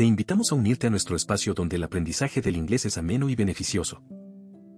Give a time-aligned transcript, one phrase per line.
[0.00, 3.36] Te invitamos a unirte a nuestro espacio donde el aprendizaje del inglés es ameno y
[3.36, 4.02] beneficioso.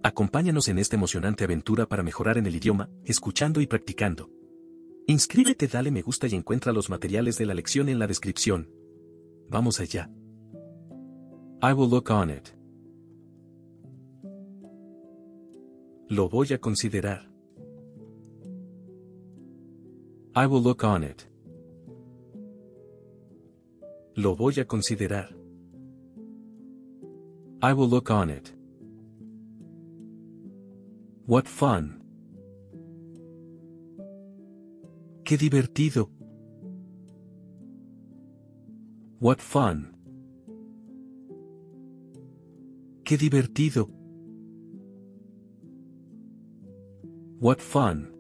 [0.03, 4.29] Acompáñanos en esta emocionante aventura para mejorar en el idioma, escuchando y practicando.
[5.07, 8.69] Inscríbete, dale me gusta y encuentra los materiales de la lección en la descripción.
[9.49, 10.11] Vamos allá.
[11.63, 12.49] I will look on it.
[16.09, 17.31] Lo voy a considerar.
[20.35, 21.32] I will look on it.
[24.15, 25.35] Lo voy a considerar.
[27.63, 28.53] I will look on it.
[31.27, 32.03] What fun.
[35.25, 36.11] Qué divertido.
[39.19, 39.97] What fun.
[43.05, 43.89] Qué divertido.
[47.39, 48.13] What fun.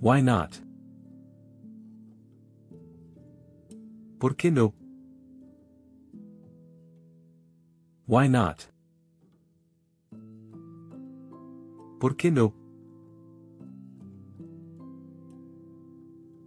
[0.00, 0.60] Why not?
[4.24, 4.72] ¿Por qué no?
[8.06, 8.72] Why not?
[12.00, 12.54] ¿Por qué no?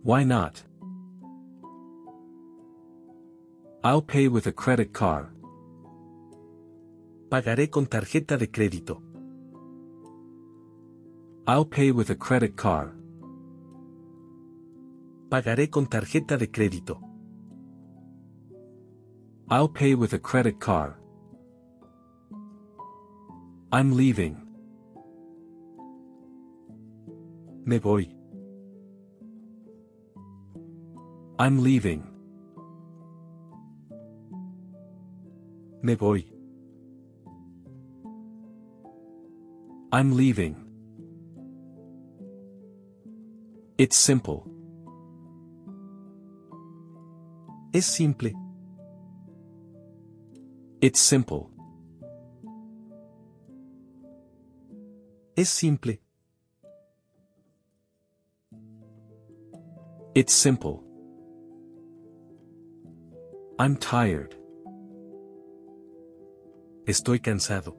[0.04, 0.64] Why not?
[3.84, 5.28] I'll pay with a credit card.
[7.30, 9.04] Pagaré con tarjeta de crédito.
[11.46, 12.96] I'll pay with a credit card.
[15.30, 17.07] Pagaré con tarjeta de crédito.
[19.50, 20.94] I'll pay with a credit card.
[23.72, 24.42] I'm leaving.
[27.64, 28.10] Me voy.
[31.40, 32.06] I'm leaving.
[35.82, 36.26] Me voy.
[39.94, 40.58] I'm leaving.
[43.78, 44.46] It's simple.
[47.74, 48.47] Es simple.
[50.80, 51.50] It's simple.
[55.36, 55.98] Es simple.
[60.14, 60.84] It's simple.
[63.58, 64.36] I'm tired.
[66.86, 67.76] Estoy cansado.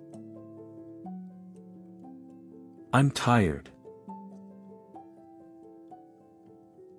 [2.92, 3.70] I'm tired.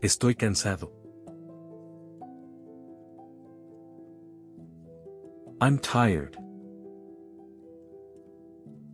[0.02, 0.99] Estoy cansado.
[5.62, 6.38] I'm tired.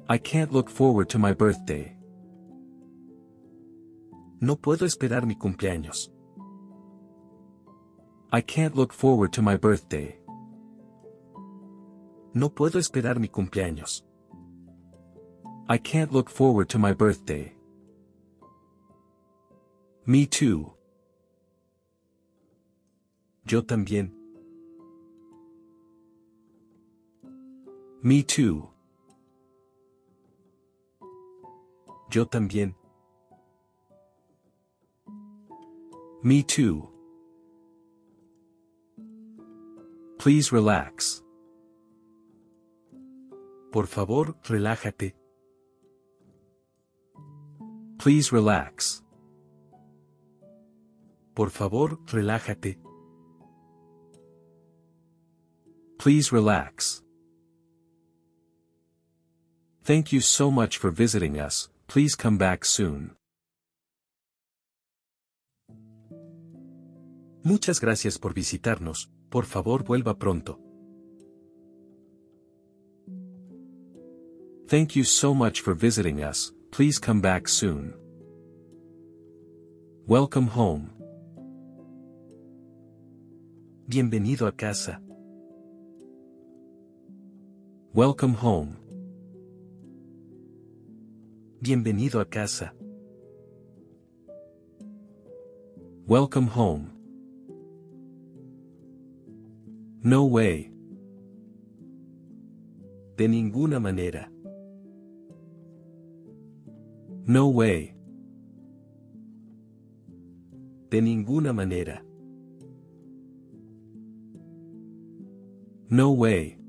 [0.09, 1.95] I can't look forward to my birthday.
[4.41, 6.09] No puedo esperar mi cumpleaños.
[8.31, 10.17] I can't look forward to my birthday.
[12.33, 14.01] No puedo esperar mi cumpleaños.
[15.69, 17.53] I can't look forward to my birthday.
[20.07, 20.73] Me too.
[23.45, 24.24] Yo también.
[28.01, 28.69] Me too.
[32.09, 32.75] Yo también.
[36.23, 36.89] Me too.
[40.17, 41.23] Please relax.
[43.71, 45.15] Por favor, relájate.
[47.99, 49.03] Please relax.
[51.35, 52.79] Por favor, relájate.
[55.99, 57.04] Please relax.
[59.85, 63.11] Thank you so much for visiting us, please come back soon.
[67.43, 70.59] Muchas gracias por visitarnos, por favor vuelva pronto.
[74.67, 77.93] Thank you so much for visiting us, please come back soon.
[80.07, 80.89] Welcome home.
[83.87, 84.99] Bienvenido a casa.
[87.93, 88.84] Welcome home.
[91.65, 92.75] Bienvenido a casa.
[96.05, 96.91] Welcome home.
[100.03, 100.71] No way.
[103.17, 104.29] De ninguna manera.
[107.25, 107.95] No way.
[110.91, 112.05] De ninguna manera.
[115.89, 116.59] No way.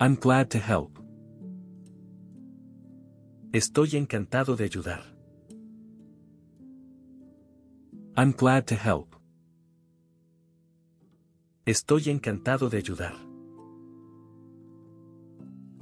[0.00, 0.99] I'm glad to help.
[3.52, 5.02] Estoy encantado de ayudar.
[8.16, 9.16] I'm glad to help.
[11.66, 13.14] Estoy encantado de ayudar.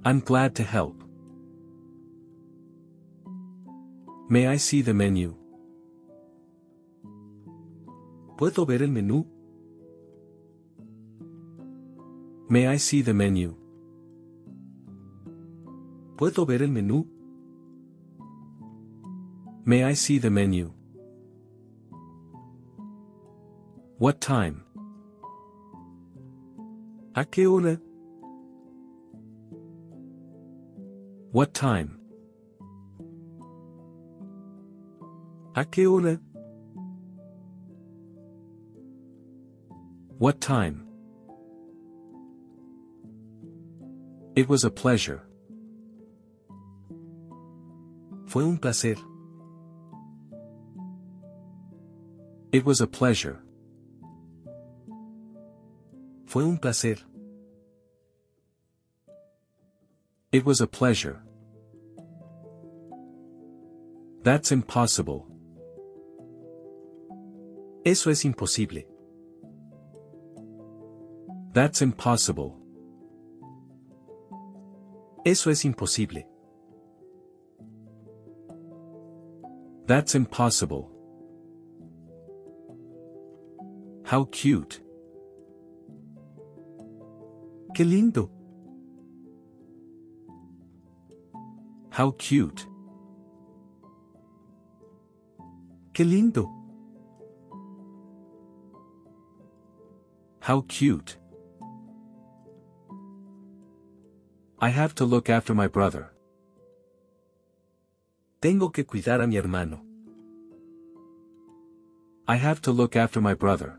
[0.03, 1.05] I'm glad to help.
[4.31, 5.35] May I see the menu?
[8.39, 9.27] ¿Puedo ver el menú?
[12.49, 13.59] May I see the menu?
[16.17, 17.18] ¿Puedo ver el menú?
[19.69, 20.73] May I see the menu?
[23.99, 24.65] What time?
[27.15, 27.79] ¿A qué hora?
[31.33, 31.99] What time?
[35.55, 36.19] ¿A qué hora?
[40.17, 40.87] What time?
[44.35, 45.21] It was a pleasure.
[48.25, 48.97] Fue un placer.
[52.51, 53.43] It was a pleasure.
[56.27, 56.97] Fue un placer.
[60.33, 61.21] It was a pleasure.
[64.23, 65.27] That's impossible.
[67.85, 68.87] Eso es imposible.
[71.53, 72.57] That's impossible.
[75.25, 76.27] Eso es imposible.
[79.87, 80.98] That's impossible.
[84.11, 84.81] How cute.
[87.75, 88.31] Qué lindo.
[91.91, 92.67] How cute.
[95.93, 96.49] Qué lindo.
[100.41, 101.19] How cute.
[104.59, 106.15] I have to look after my brother.
[108.41, 109.83] Tengo que cuidar a mi hermano.
[112.27, 113.79] I have to look after my brother.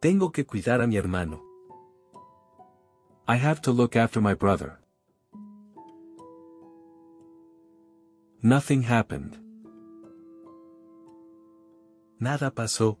[0.00, 1.42] Tengo que cuidar a mi hermano.
[3.26, 4.78] I have to look after my brother.
[8.40, 9.36] Nothing happened.
[12.20, 12.96] Nada pasó.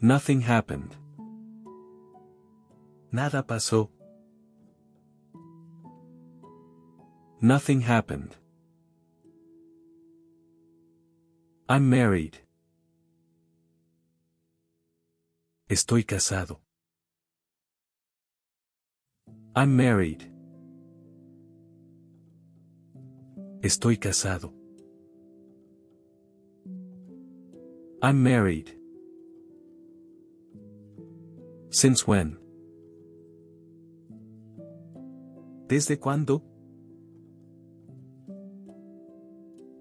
[0.00, 0.96] Nothing happened.
[3.12, 3.90] Nada pasó.
[7.40, 8.36] Nothing happened.
[11.68, 12.40] I'm married.
[15.70, 16.60] Estoy casado.
[19.54, 20.24] I'm married.
[23.62, 24.52] Estoy casado.
[28.02, 28.76] I'm married.
[31.70, 32.36] Since when?
[35.68, 36.42] ¿Desde cuándo?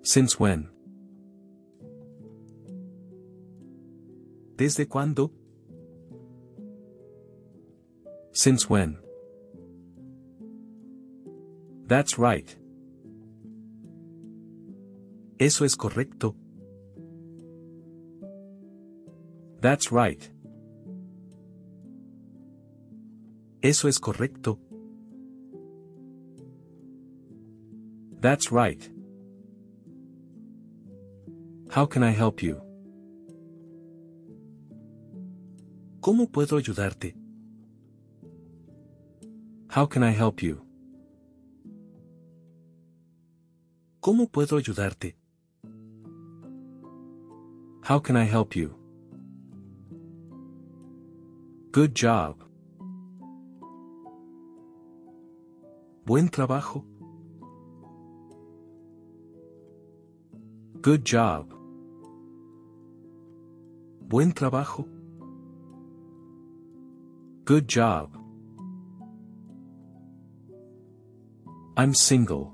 [0.03, 0.69] Since when?
[4.55, 5.38] ¿Desde cuándo?
[8.39, 8.97] Since when?
[11.87, 12.55] That's right.
[15.37, 16.35] Eso es correcto.
[19.59, 20.31] That's right.
[23.61, 24.57] Eso es correcto.
[28.21, 28.89] That's right.
[31.71, 32.61] How can I help you?
[35.99, 37.17] ¿Cómo puedo ayudarte?
[39.79, 40.61] How can I help you?
[44.01, 45.15] ¿Cómo puedo ayudarte?
[47.83, 48.75] How can I help you?
[51.71, 52.43] Good job.
[56.05, 56.83] Buen trabajo.
[60.81, 61.53] Good job.
[64.09, 64.85] Buen trabajo.
[67.45, 68.18] Good job.
[71.79, 72.51] I'm single.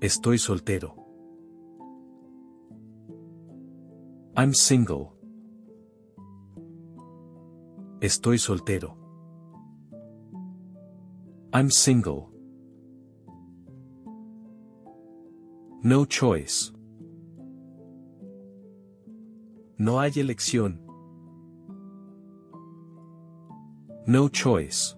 [0.00, 0.94] Estoy soltero.
[4.36, 5.12] I'm single.
[8.00, 8.96] Estoy soltero.
[11.52, 12.30] I'm single.
[15.82, 16.70] No choice.
[19.78, 20.78] No hay elección.
[24.06, 24.94] No choice.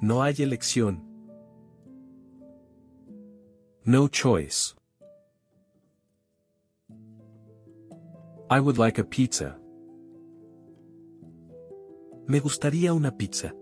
[0.00, 1.02] No hay elección.
[3.84, 4.74] No choice.
[8.50, 9.58] I would like a pizza.
[12.28, 13.52] Me gustaría una pizza.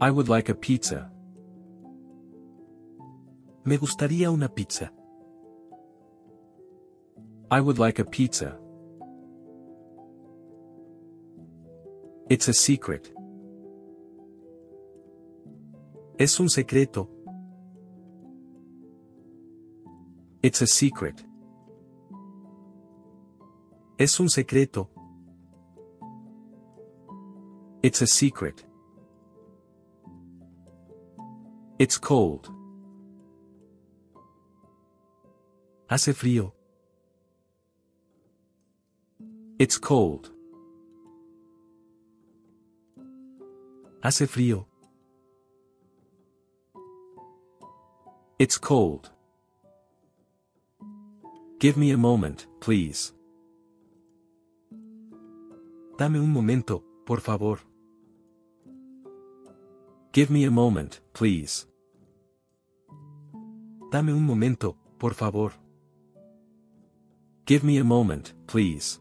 [0.00, 1.12] I would like a pizza.
[3.64, 4.90] Me gustaría una pizza.
[7.50, 8.58] I would like a pizza.
[12.28, 13.12] It's a secret.
[16.18, 17.08] Es un secreto.
[20.42, 21.24] It's a secret.
[23.98, 24.90] Es un secreto.
[27.82, 28.64] It's a secret.
[31.78, 32.48] It's cold.
[35.88, 36.52] Hace frío.
[39.58, 40.30] It's cold.
[44.02, 44.71] Hace frío.
[48.42, 49.08] It's cold.
[51.60, 53.12] Give me a moment, please.
[55.96, 57.60] Dame un momento, por favor.
[60.12, 61.66] Give me a moment, please.
[63.92, 65.52] Dame un momento, por favor.
[67.46, 68.98] Give me a moment, please.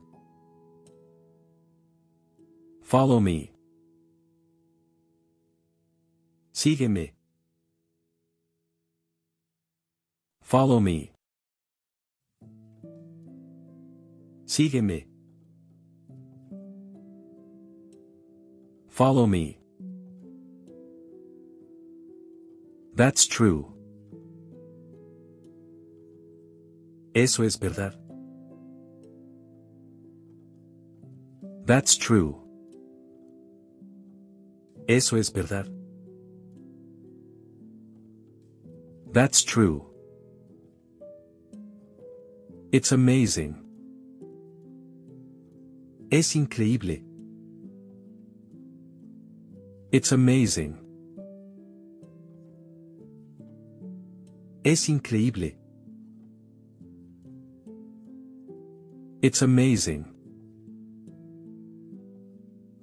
[2.83, 3.51] Follow me.
[6.53, 7.20] Sígueme.
[10.51, 11.13] Follow me.
[14.45, 15.05] Sígueme.
[18.89, 19.57] Follow me.
[22.95, 23.65] That's true.
[27.15, 27.95] Eso es verdad.
[31.65, 32.35] That's true.
[34.89, 35.69] Eso es verdad.
[39.13, 39.90] That's true.
[42.73, 43.55] It's amazing.
[46.09, 47.03] Es increíble.
[49.91, 50.77] It's amazing.
[54.63, 55.57] Es increíble.
[59.21, 60.05] It's amazing.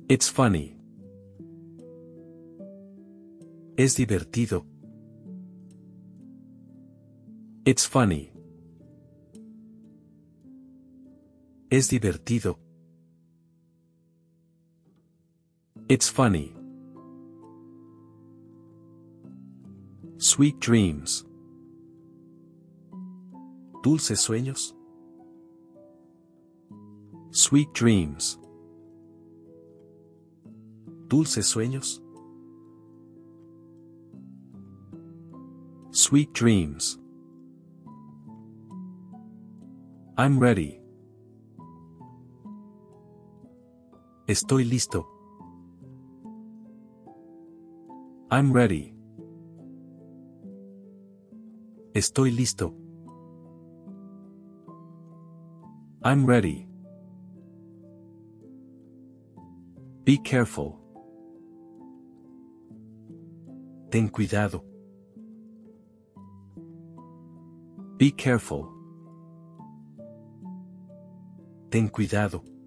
[0.06, 0.76] It's funny.
[3.78, 4.66] Es divertido.
[7.64, 8.32] It's funny.
[11.70, 12.56] Es divertido.
[15.90, 16.54] It's funny.
[20.16, 21.24] Sweet dreams.
[23.82, 24.72] Dulces sueños.
[27.32, 28.38] Sweet dreams.
[31.08, 32.00] Dulces sueños.
[35.90, 36.98] Sweet dreams.
[40.16, 40.77] I'm ready.
[44.28, 45.08] Estoy listo.
[48.30, 48.94] I'm ready.
[51.94, 52.74] Estoy listo.
[56.04, 56.68] I'm ready.
[60.04, 60.78] Be careful.
[63.90, 64.62] Ten cuidado.
[67.96, 68.68] Be careful.
[71.70, 72.57] Ten cuidado.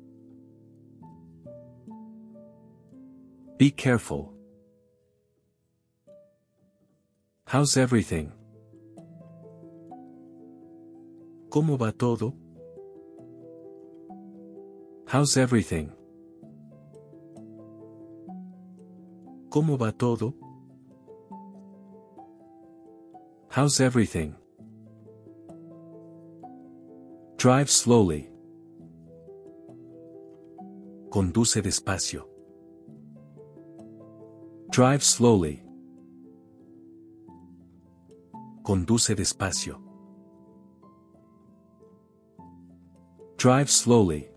[3.61, 4.33] Be careful.
[7.45, 8.31] How's everything?
[11.49, 12.33] ¿Cómo va todo?
[15.05, 15.91] How's everything?
[19.49, 20.33] ¿Cómo va todo?
[23.49, 24.33] How's everything?
[27.37, 28.27] Drive slowly.
[31.11, 32.30] Conduce despacio.
[34.71, 35.61] Drive slowly.
[38.63, 39.75] Conduce despacio.
[43.35, 44.29] Drive slowly.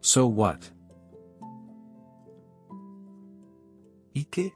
[0.00, 0.70] So what?
[4.14, 4.54] ¿Y qué?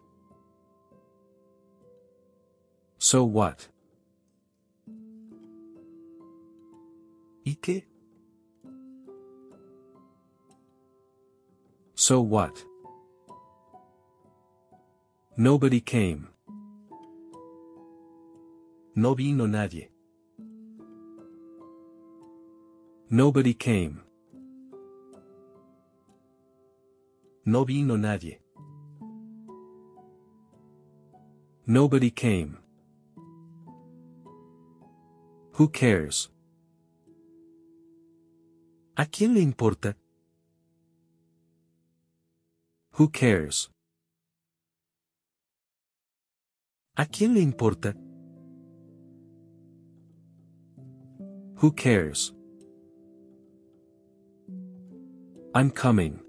[2.97, 3.69] So what?
[7.45, 7.85] ¿Y qué?
[11.95, 12.65] So what?
[15.39, 16.29] Nobody came.
[18.95, 19.91] No vino nadie.
[23.11, 24.01] Nobody came.
[27.45, 28.41] No vino nadie.
[31.67, 32.57] Nobody came.
[35.59, 36.31] Who cares?
[38.97, 39.99] ¿A quién le importa?
[42.93, 43.69] Who cares?
[46.99, 47.95] ¿A quién le importa?
[51.57, 52.33] Who cares?
[55.55, 56.21] I'm coming.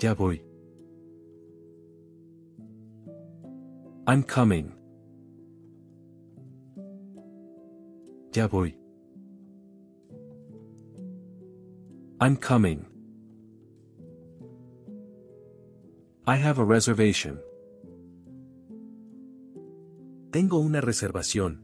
[0.00, 0.42] Ya voy.
[4.08, 4.72] I'm coming.
[8.32, 8.74] Ya voy.
[12.20, 12.86] I'm coming.
[16.26, 17.38] I have a reservation.
[20.32, 21.60] Tengo una reservación.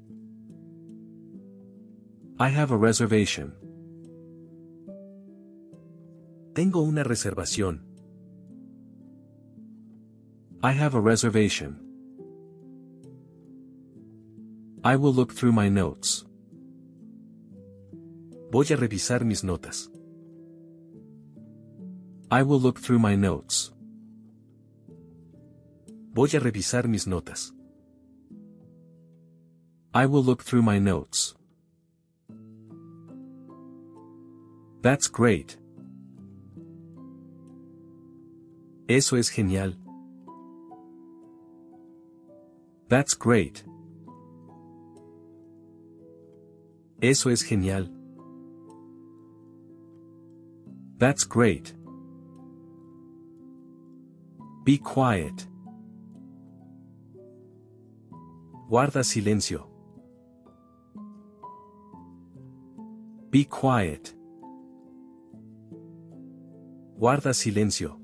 [2.38, 3.54] I have a reservation.
[6.52, 7.87] Tengo una reservación.
[10.62, 11.80] I have a reservation.
[14.84, 16.26] I will look through my notes.
[18.52, 19.90] Voy a revisar mis notas.
[22.30, 23.72] I will look through my notes.
[26.12, 27.54] Voy a revisar mis notas.
[29.95, 31.35] I will look through my notes.
[34.83, 35.57] That's great.
[38.88, 39.75] Eso es genial.
[42.88, 43.64] That's great.
[47.02, 47.88] Eso es genial.
[50.99, 51.75] That's great.
[54.64, 55.47] Be quiet.
[58.68, 59.67] Guarda silencio.
[63.30, 64.16] Be quiet.
[66.99, 68.00] Guarda silencio.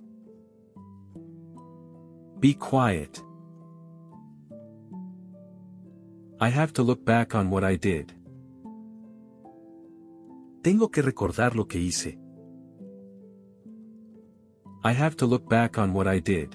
[2.39, 3.25] Be quiet.
[6.39, 8.13] I have to look back on what I did.
[10.63, 12.19] Tengo que recordar lo que hice.
[14.85, 16.51] I have to look back on what I did.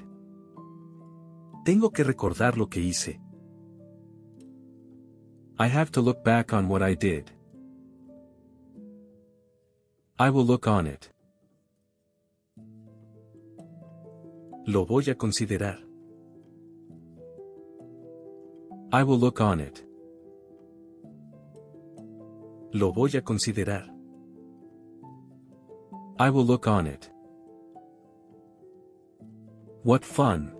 [1.65, 3.19] Tengo que recordar lo que hice.
[5.57, 7.38] I have to look back on what I did.
[10.21, 11.09] I will look on it.
[14.65, 15.79] Lo voy a considerar.
[18.91, 19.81] I will look on it.
[22.73, 23.85] Lo voy a considerar.
[26.19, 27.09] I will look on it.
[29.83, 30.53] What fun.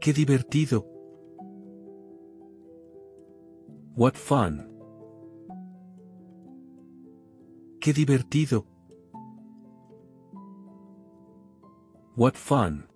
[0.00, 0.86] Qué divertido.
[3.96, 4.77] What fun.
[7.88, 8.66] Qué divertido.
[12.16, 12.86] What fun.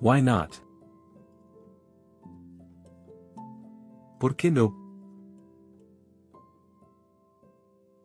[0.00, 0.62] Why not?
[4.18, 4.72] ¿Por qué no?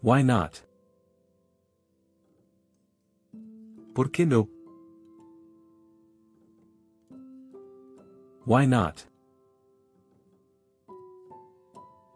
[0.02, 0.62] Why not?
[3.94, 4.50] ¿Por qué no?
[8.46, 9.09] Why not?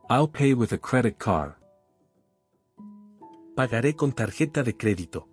[0.10, 1.56] I'll pay with a credit card.
[3.56, 5.30] Pagaré con tarjeta de crédito.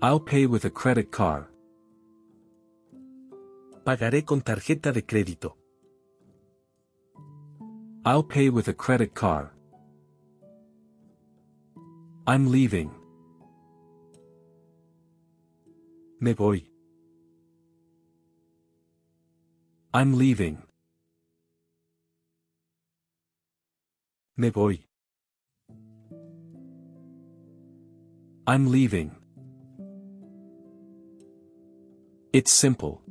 [0.00, 1.46] I'll pay with a credit card.
[3.84, 5.56] Pagaré con tarjeta de crédito.
[8.06, 9.50] I'll pay with a credit card.
[12.26, 12.90] I'm leaving.
[16.18, 16.64] Me voy.
[19.92, 20.62] I'm leaving.
[24.34, 24.86] Me voy.
[28.46, 29.14] I'm leaving.
[32.32, 33.02] It's simple.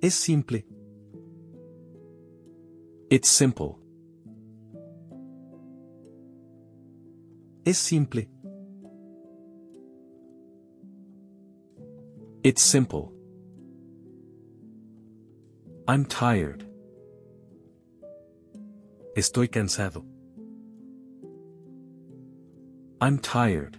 [0.00, 0.62] Es simple.
[3.10, 3.80] It's simple.
[7.64, 8.28] Es simple.
[12.44, 13.12] It's simple.
[15.88, 16.64] I'm tired.
[19.16, 20.04] Estoy cansado.
[23.00, 23.78] I'm tired.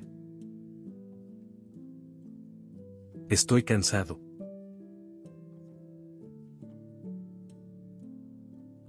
[3.28, 4.20] Estoy cansado.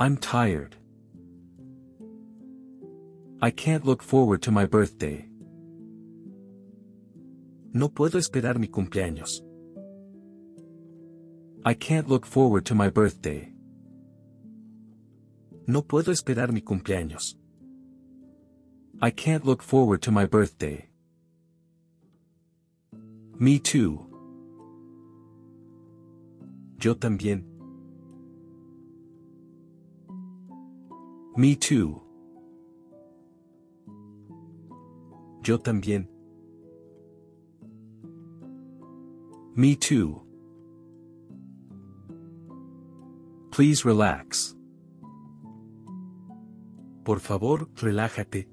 [0.00, 0.74] I'm tired.
[3.42, 5.28] I can't look forward to my birthday.
[7.74, 9.42] No puedo esperar mi cumpleaños.
[11.66, 13.52] I can't look forward to my birthday.
[15.68, 17.36] No puedo esperar mi cumpleaños.
[19.02, 20.88] I can't look forward to my birthday.
[23.38, 24.06] Me too.
[26.78, 27.44] Yo también.
[31.36, 32.00] Me too.
[35.42, 36.08] Yo también.
[39.54, 40.22] Me too.
[43.50, 44.57] Please relax.
[47.08, 48.50] Por favor, relájate.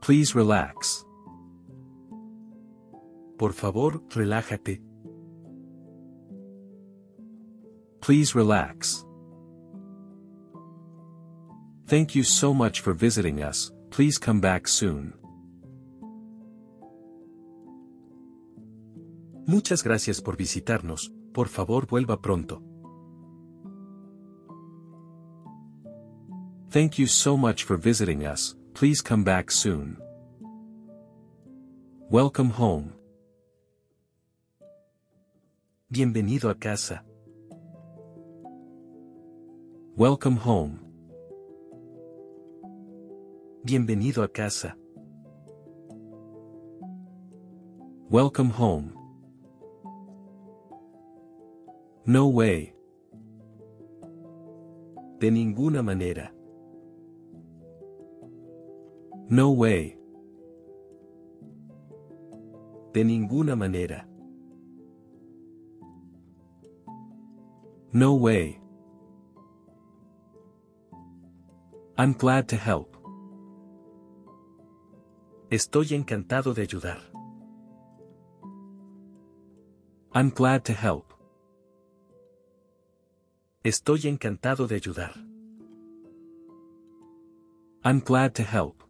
[0.00, 1.06] Please relax.
[3.38, 4.82] Por favor, relájate.
[8.00, 9.06] Please relax.
[11.86, 15.14] Thank you so much for visiting us, please come back soon.
[19.46, 22.67] Muchas gracias por visitarnos, por favor vuelva pronto.
[26.70, 29.96] Thank you so much for visiting us, please come back soon.
[32.10, 32.92] Welcome home.
[35.90, 37.02] Bienvenido a casa.
[39.96, 40.78] Welcome home.
[43.64, 44.76] Bienvenido a casa.
[48.10, 48.92] Welcome home.
[52.04, 52.74] No way.
[55.18, 56.30] De ninguna manera.
[59.30, 59.98] No way.
[62.92, 64.06] De ninguna manera.
[67.92, 68.58] No way.
[71.98, 72.96] I'm glad to help.
[75.50, 76.98] Estoy encantado de ayudar.
[80.14, 81.12] I'm glad to help.
[83.62, 85.12] Estoy encantado de ayudar.
[87.84, 88.87] I'm glad to help.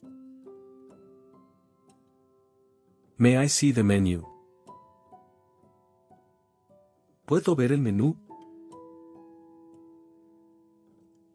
[3.21, 4.23] May I see the menu?
[7.27, 8.15] ¿Puedo ver el menú?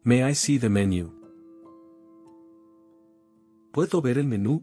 [0.02, 1.12] May I see the menu?
[3.70, 4.62] ¿Puedo ver el menú?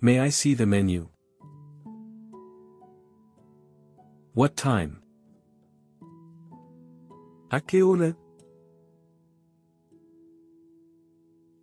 [0.00, 1.10] May I see the menu?
[4.32, 5.02] What time?
[7.50, 8.16] ¿A qué hora?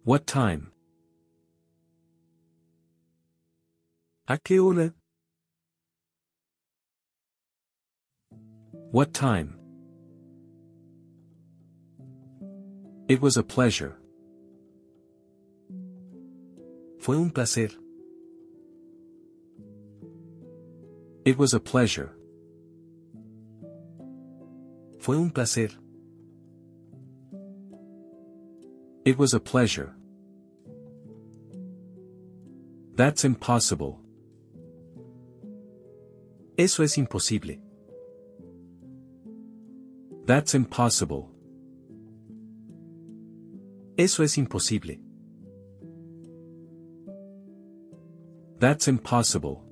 [0.04, 0.72] What time?
[4.28, 4.94] ¿A qué hora?
[8.92, 9.58] What time?
[13.08, 13.98] It was a pleasure.
[17.00, 17.70] Fue un placer.
[21.26, 22.16] It was a pleasure.
[25.00, 25.70] Fue un placer.
[29.04, 29.96] It was a pleasure.
[32.96, 34.01] That's impossible.
[36.62, 37.60] Eso es imposible.
[40.28, 41.32] That's impossible.
[43.98, 45.00] Eso es imposible.
[48.60, 49.64] That's impossible.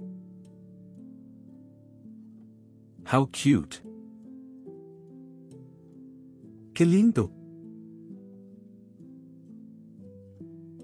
[3.03, 3.81] How cute.
[6.73, 7.29] Qué lindo.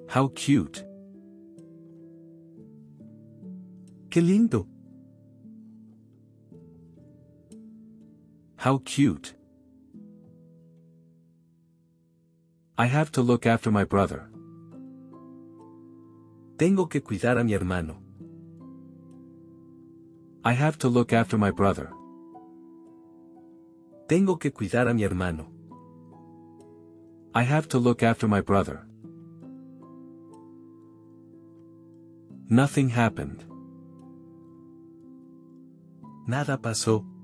[0.07, 0.85] How cute.
[4.11, 4.74] Qué lindo.
[8.65, 9.36] How cute.
[12.80, 14.28] I have to look after my brother.
[16.58, 17.97] Tengo que cuidar a mi hermano.
[20.43, 21.91] I have to look after my brother.
[24.08, 25.45] Tengo que cuidar a mi hermano.
[27.36, 28.88] I have to look after my brother.
[32.49, 33.45] Nothing happened.
[36.25, 37.14] Nada pasó.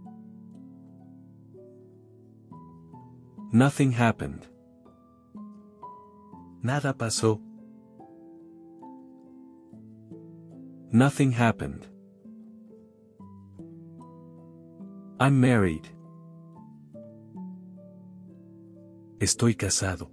[3.53, 4.47] Nothing happened.
[6.63, 7.41] Nada pasó.
[10.93, 11.85] Nothing happened.
[15.19, 15.89] I'm married.
[19.19, 20.09] Estoy casado.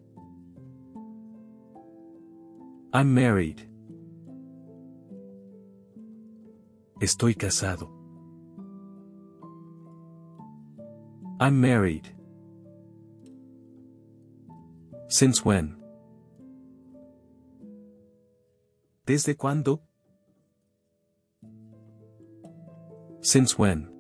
[2.92, 3.68] I'm married.
[7.01, 7.88] Estoy casado.
[11.38, 12.17] I'm married.
[15.11, 15.75] Since when?
[19.07, 19.81] ¿Desde cuándo?
[23.23, 23.90] Since when?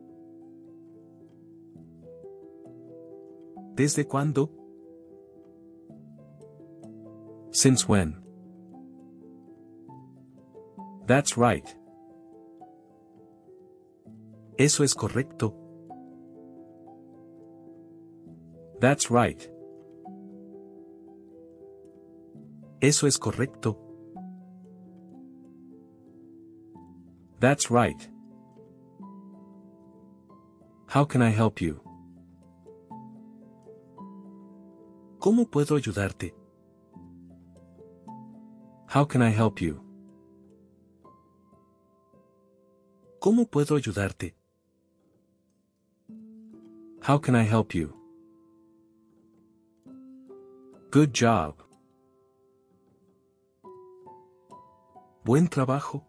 [3.74, 4.50] ¿Desde cuándo?
[7.52, 8.22] Since when?
[11.06, 11.66] That's right.
[14.58, 15.54] Eso es correcto.
[18.78, 19.50] That's right.
[22.80, 23.76] Eso es correcto.
[27.40, 28.08] That's right.
[30.86, 31.80] How can I help you?
[35.18, 36.34] ¿Cómo puedo ayudarte?
[38.86, 39.80] How can I help you?
[43.20, 44.34] ¿Cómo puedo ayudarte?
[47.02, 47.92] How can I help you?
[50.90, 51.67] Good job.
[55.28, 56.06] Buen trabajo.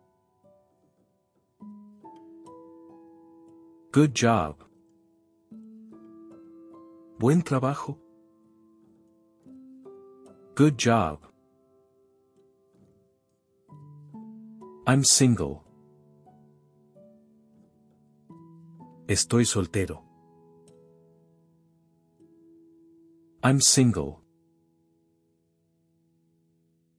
[3.92, 4.56] Good job.
[7.20, 8.00] Buen trabajo.
[10.56, 11.20] Good job.
[14.88, 15.66] I'm single.
[19.10, 20.02] Estoy soltero.
[23.44, 24.22] I'm single.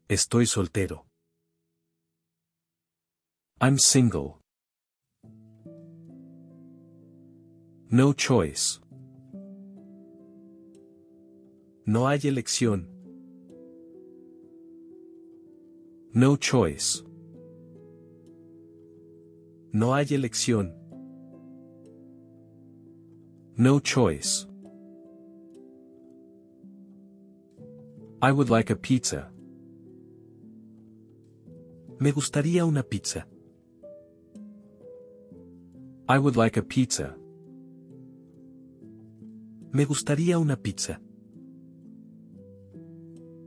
[0.07, 1.10] Estoy soltero.
[3.63, 4.39] I'm single.
[7.91, 8.81] No choice.
[11.85, 12.87] No hay elección.
[16.15, 17.05] No choice.
[19.75, 20.73] No hay elección.
[23.59, 24.47] No choice.
[28.23, 29.31] I would like a pizza.
[31.99, 33.27] Me gustaría una pizza.
[36.11, 37.15] I would like a pizza.
[39.73, 40.99] Me gustaría una pizza.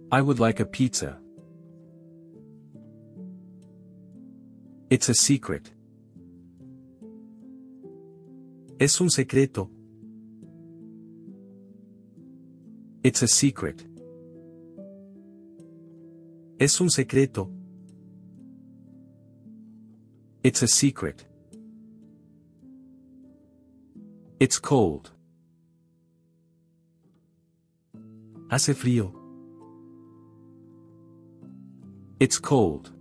[0.09, 1.19] I would like a pizza.
[4.89, 5.73] It's a secret.
[8.79, 9.69] Es un secreto.
[13.03, 13.85] It's a secret.
[16.57, 17.51] Es un secreto.
[20.45, 21.25] It's a secret.
[24.43, 25.09] It's cold.
[28.51, 29.13] Hace frío.
[32.19, 32.91] It's cold.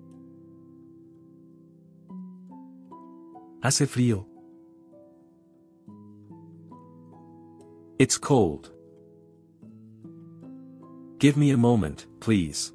[3.60, 4.24] Hace frío.
[7.98, 8.70] It's cold.
[11.18, 12.72] Give me a moment, please.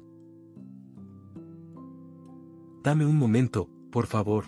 [2.82, 4.44] Dame un momento, por favor.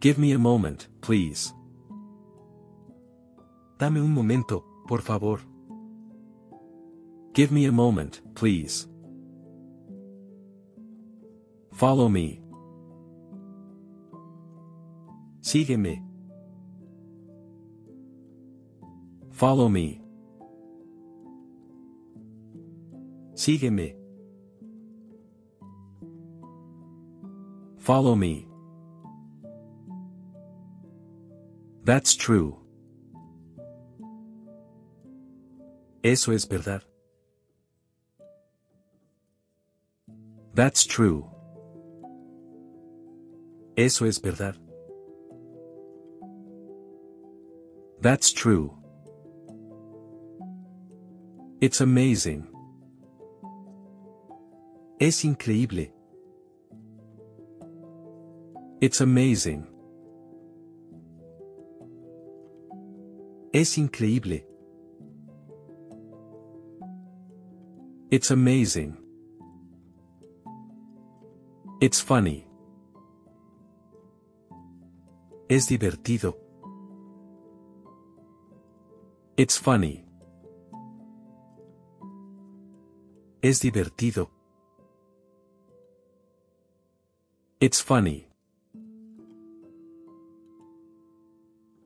[0.00, 1.54] Give me a moment, please.
[3.80, 5.40] Dame un momento, por favor.
[7.32, 8.86] Give me a moment, please.
[11.72, 12.42] Follow me.
[15.40, 16.04] Sígueme.
[19.30, 20.02] Follow me.
[23.32, 23.96] Sígueme.
[27.78, 28.46] Follow me.
[31.86, 32.59] That's true.
[36.02, 36.82] Eso es verdad.
[40.54, 41.26] That's true.
[43.76, 44.56] Eso es verdad.
[48.00, 48.72] That's true.
[51.60, 52.46] It's amazing.
[54.98, 55.92] Es increíble.
[58.80, 59.66] It's amazing.
[63.52, 64.49] Es increíble.
[68.10, 68.96] It's amazing.
[71.80, 72.44] It's funny.
[75.48, 76.36] Es divertido.
[79.36, 80.04] It's funny.
[83.42, 84.28] Es divertido.
[87.60, 88.26] It's funny.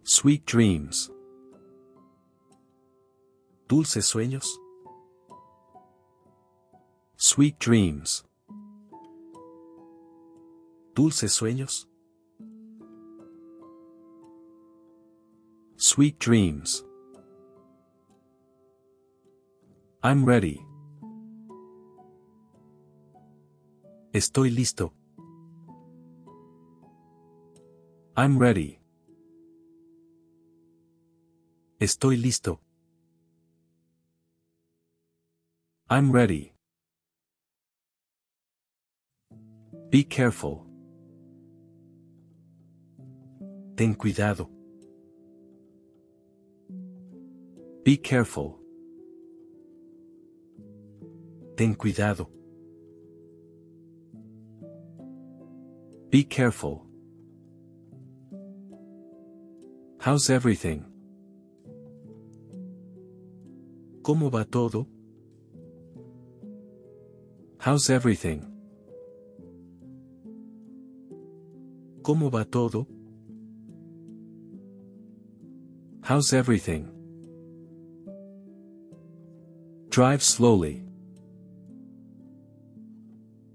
[0.04, 1.10] Sweet dreams.
[3.68, 4.63] Dulces sueños.
[7.16, 8.24] Sweet dreams.
[10.94, 11.86] Dulces sueños.
[15.76, 16.84] Sweet dreams.
[20.02, 20.60] I'm ready.
[24.12, 24.92] Estoy listo.
[28.16, 28.78] I'm ready.
[31.80, 32.60] Estoy listo.
[35.88, 36.53] I'm ready.
[39.94, 40.66] Be careful.
[43.76, 44.50] Ten cuidado.
[47.84, 48.58] Be careful.
[51.56, 52.28] Ten cuidado.
[56.10, 56.84] Be careful.
[60.00, 60.84] How's everything?
[64.02, 64.88] ¿Cómo va todo?
[67.60, 68.53] How's everything?
[72.04, 72.86] ¿Cómo va todo?
[76.02, 76.86] How's everything?
[79.88, 80.84] Drive slowly.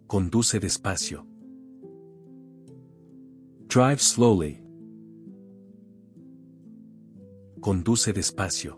[0.07, 1.23] Conduce despacio.
[3.67, 4.59] Drive slowly.
[7.61, 8.75] Conduce despacio.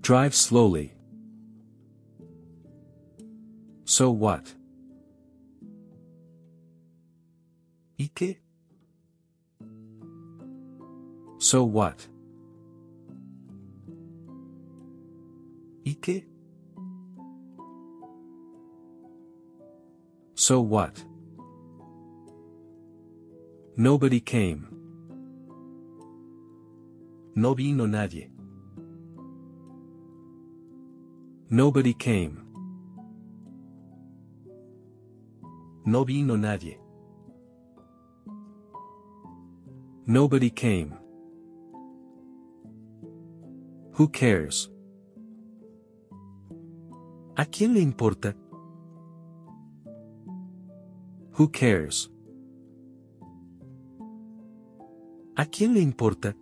[0.00, 0.94] Drive slowly.
[3.84, 4.54] So what?
[7.98, 8.42] ¿Y qué?
[11.38, 12.06] So what?
[15.86, 16.26] Ike?
[20.34, 21.02] So what?
[23.76, 24.66] Nobody came.
[27.34, 28.30] No vino nadie.
[31.48, 32.42] Nobody came.
[35.84, 36.85] No vino nadie.
[40.08, 40.94] Nobody came.
[43.94, 44.70] Who cares?
[47.36, 48.36] ¿A quién le importa?
[51.32, 52.08] Who cares?
[55.36, 56.36] ¿A quién le importa?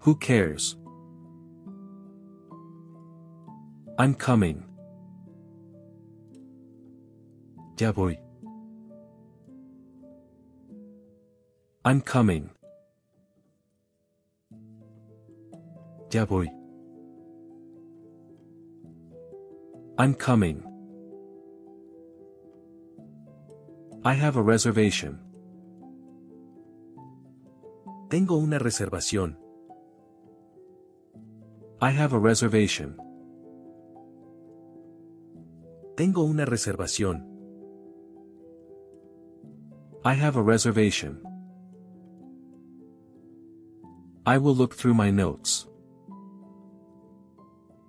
[0.00, 0.76] Who cares?
[3.96, 4.64] I'm coming.
[7.76, 8.18] Ya voy.
[11.82, 12.50] I'm coming.
[16.12, 16.50] Ya voy.
[19.96, 20.62] I'm coming.
[24.04, 25.20] I have a reservation.
[28.10, 29.38] Tengo una reservación.
[31.80, 32.98] I have a reservation.
[35.96, 37.24] Tengo una reservación.
[40.04, 41.29] I have a reservation.
[44.26, 45.66] I will look through my notes.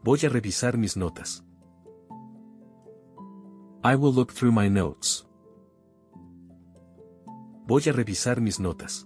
[0.03, 1.43] Voy a revisar mis notas.
[3.83, 5.25] I will look through my notes.
[7.67, 9.05] Voy a revisar mis notas.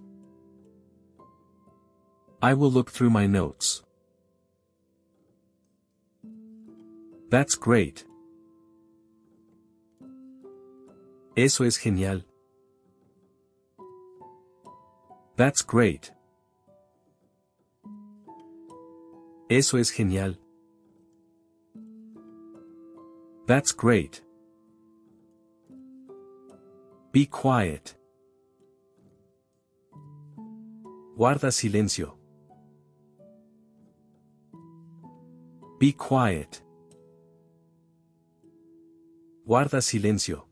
[2.40, 3.82] I will look through my notes.
[7.28, 8.06] That's great.
[11.36, 12.22] Eso es genial.
[15.36, 16.15] That's great.
[19.48, 20.36] Eso es genial.
[23.46, 24.22] That's great.
[27.12, 27.94] Be quiet.
[31.16, 32.18] Guarda silencio.
[35.78, 36.62] Be quiet.
[39.46, 40.42] Guarda silencio.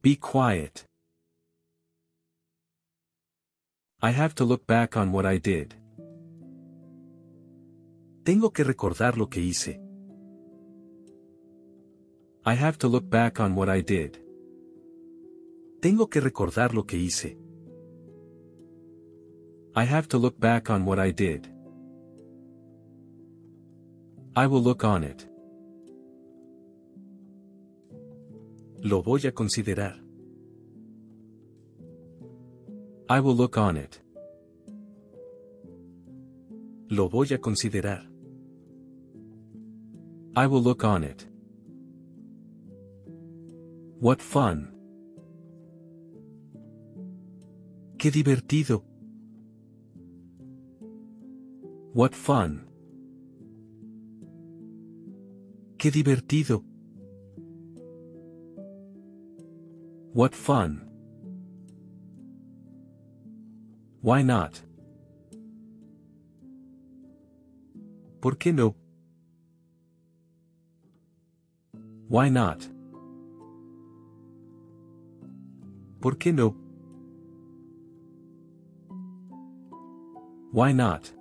[0.00, 0.86] Be quiet.
[4.00, 5.74] I have to look back on what I did.
[8.26, 9.80] Tengo que recordar lo que hice.
[12.44, 14.16] I have to look back on what I did.
[15.80, 17.38] Tengo que recordar lo que hice.
[19.76, 21.46] I have to look back on what I did.
[24.34, 25.30] I will look on it.
[28.82, 30.02] Lo voy a considerar.
[33.08, 34.02] I will look on it.
[36.88, 38.15] Lo voy a considerar.
[40.36, 41.26] I will look on it.
[43.98, 44.70] What fun.
[47.96, 48.84] Qué divertido.
[51.94, 52.68] What fun.
[55.78, 56.62] Qué divertido.
[60.12, 60.82] What fun.
[64.02, 64.60] Why not?
[68.20, 68.76] ¿Por qué no?
[72.08, 72.68] Why not?
[76.00, 76.54] ¿Por qué no?
[80.52, 81.12] Why not?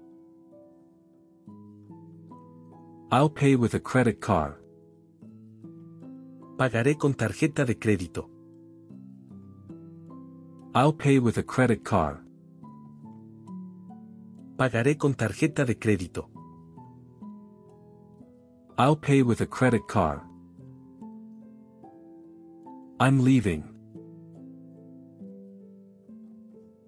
[3.12, 4.56] I'll pay with a credit card.
[6.58, 8.30] Pagaré con tarjeta de crédito.
[10.76, 12.20] I'll pay with a credit card.
[14.58, 16.30] Pagaré con tarjeta de crédito.
[18.78, 20.22] I'll pay with a credit card.
[22.98, 23.64] I'm leaving.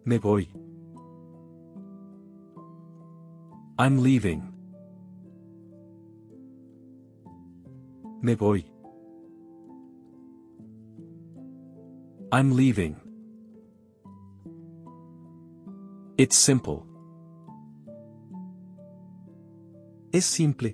[0.05, 0.47] Me voy.
[3.77, 4.53] I'm leaving.
[8.21, 8.63] Me voy.
[12.31, 12.95] I'm leaving.
[16.17, 16.87] It's simple.
[20.13, 20.73] Es simple.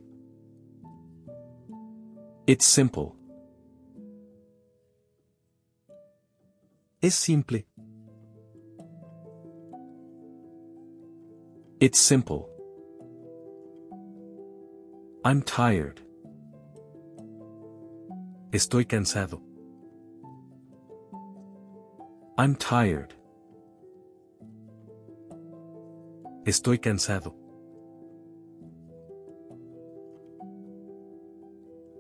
[2.45, 3.15] It's simple.
[7.03, 7.65] Es simple.
[11.81, 12.49] It's simple.
[15.25, 15.99] I'm tired.
[18.51, 19.41] Estoy cansado.
[22.37, 23.13] I'm tired.
[26.45, 27.35] Estoy cansado.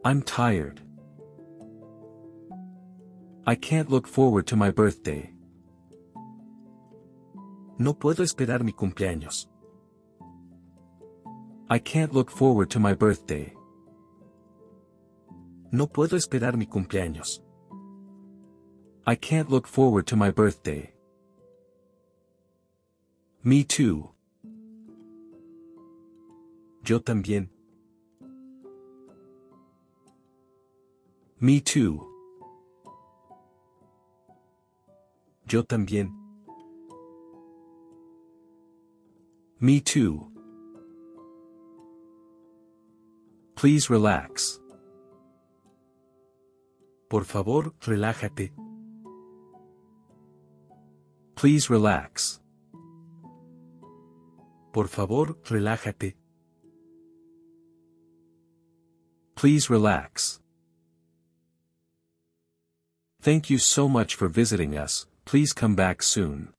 [0.05, 0.82] I'm tired.
[3.45, 5.33] I can't look forward to my birthday.
[7.77, 9.47] No puedo esperar mi cumpleaños.
[11.69, 13.53] I can't look forward to my birthday.
[15.73, 17.41] No puedo esperar mi cumpleaños.
[19.05, 20.93] I can't look forward to my birthday.
[23.43, 24.09] Me too.
[26.85, 27.49] Yo también.
[31.41, 32.12] Me too.
[35.47, 36.11] Yo también.
[39.59, 40.29] Me too.
[43.55, 44.59] Please relax.
[47.09, 48.51] Por favor, relájate.
[51.35, 52.41] Please relax.
[54.73, 56.15] Por favor, relájate.
[59.35, 60.41] Please relax.
[63.21, 66.53] Thank you so much for visiting us, please come back soon.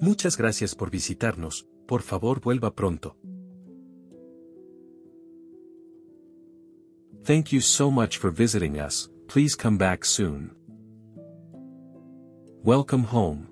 [0.00, 3.16] Muchas gracias por visitarnos, por favor vuelva pronto.
[7.24, 10.56] Thank you so much for visiting us, please come back soon.
[12.64, 13.46] Welcome home.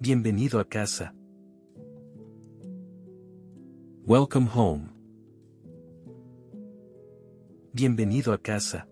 [0.00, 1.12] Bienvenido a casa.
[4.06, 4.97] Welcome home.
[7.78, 8.88] Bienvenido a casa.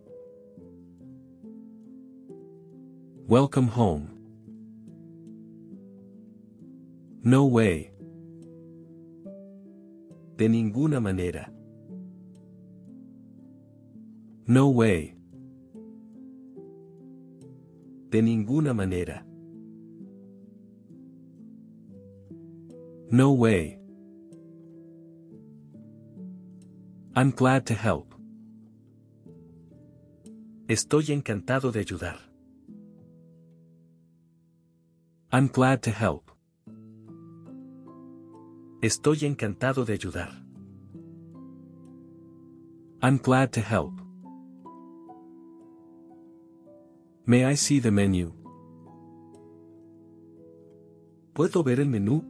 [3.27, 4.07] Welcome home.
[7.25, 7.91] No way.
[10.37, 11.53] De ninguna manera.
[14.47, 15.17] No way.
[18.11, 19.27] De ninguna manera.
[23.11, 23.81] No way.
[27.17, 28.16] I'm glad to help.
[30.69, 32.19] Estoy encantado de ayudar.
[35.31, 36.33] I'm glad to help.
[38.83, 40.31] Estoy encantado de ayudar.
[43.01, 43.93] I'm glad to help.
[47.27, 48.33] May I see the menu?
[51.33, 52.25] ¿Puedo ver el menú?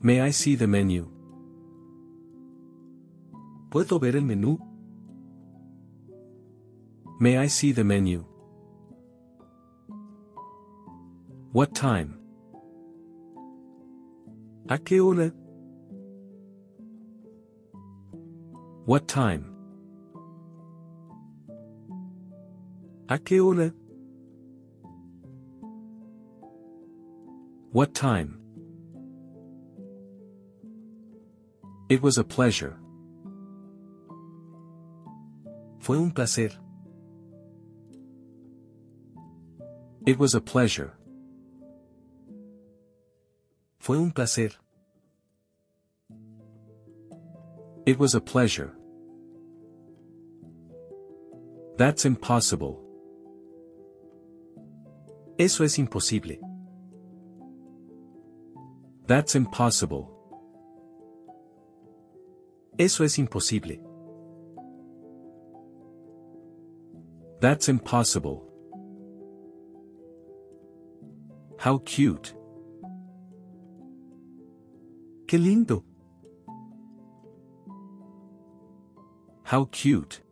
[0.00, 1.06] May I see the menu?
[3.70, 4.71] ¿Puedo ver el menú?
[7.22, 8.24] May I see the menu?
[11.52, 12.18] What time?
[14.68, 15.30] ¿A qué hora?
[18.86, 19.44] What time?
[23.08, 23.72] ¿A qué hora?
[27.70, 28.40] What time?
[31.88, 32.76] It was a pleasure.
[35.78, 36.61] Fue un placer.
[40.04, 40.94] It was a pleasure.
[43.78, 44.50] Fue un placer.
[47.86, 48.72] It was a pleasure.
[51.78, 52.80] That's impossible.
[55.38, 56.38] Eso es imposible.
[59.06, 60.10] That's impossible.
[62.78, 63.80] Eso es imposible.
[67.40, 68.51] That's impossible.
[71.62, 72.34] How cute.
[75.28, 75.84] Qué lindo.
[79.44, 80.22] How cute.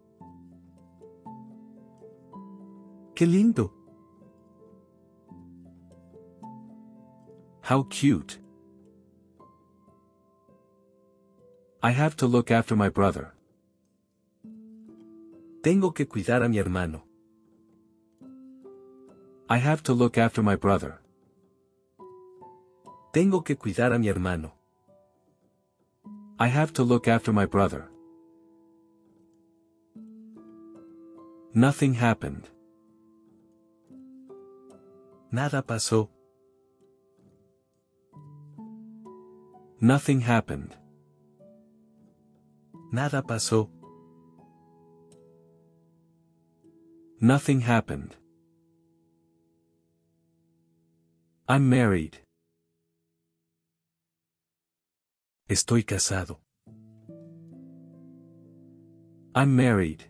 [3.14, 3.70] Qué lindo.
[7.60, 8.40] How cute.
[11.80, 13.34] I have to look after my brother.
[15.62, 17.04] Tengo que cuidar a mi hermano.
[19.48, 20.99] I have to look after my brother.
[23.12, 24.52] Tengo que cuidar a mi hermano.
[26.38, 27.90] I have to look after my brother.
[31.52, 32.48] Nothing happened.
[35.32, 36.08] Nada pasó.
[39.80, 40.76] Nothing happened.
[42.92, 43.68] Nada pasó.
[47.20, 48.16] Nothing happened.
[51.48, 52.20] I'm married.
[55.50, 56.38] Estoy casado.
[59.34, 60.04] I'm married.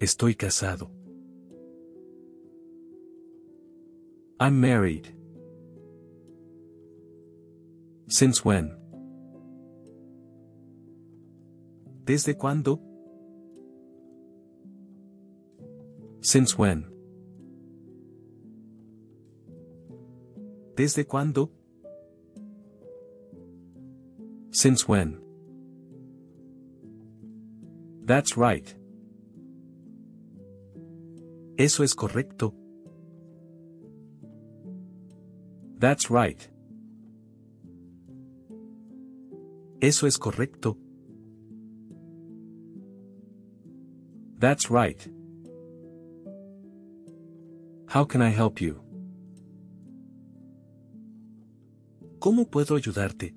[0.00, 0.90] Estoy casado.
[4.40, 5.14] I'm married.
[8.08, 8.74] Since when?
[12.06, 12.80] ¿Desde cuándo?
[16.22, 16.86] Since when?
[20.74, 21.57] ¿Desde cuándo?
[24.60, 25.20] Since when?
[28.04, 28.74] That's right.
[31.56, 32.54] Eso es correcto.
[35.78, 36.50] That's right.
[39.80, 40.76] Eso es correcto.
[44.40, 45.08] That's right.
[47.86, 48.82] How can I help you?
[52.18, 53.36] ¿Cómo puedo ayudarte?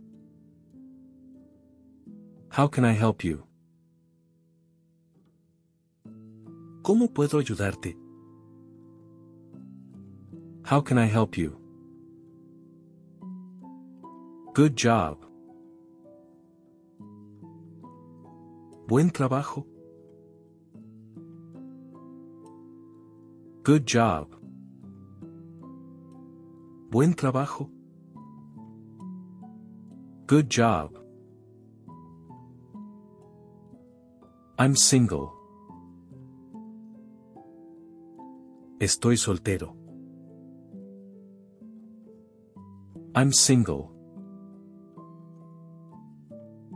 [2.54, 3.46] How can I help you?
[6.82, 7.98] ¿Cómo puedo ayudarte?
[10.66, 11.58] How can I help you?
[14.54, 15.26] Good job.
[18.86, 19.66] Buen trabajo.
[23.64, 24.28] Good job.
[26.90, 27.70] Buen trabajo.
[30.28, 31.01] Good job.
[34.62, 35.34] I'm single.
[38.80, 39.76] Estoy soltero.
[43.16, 43.90] I'm single.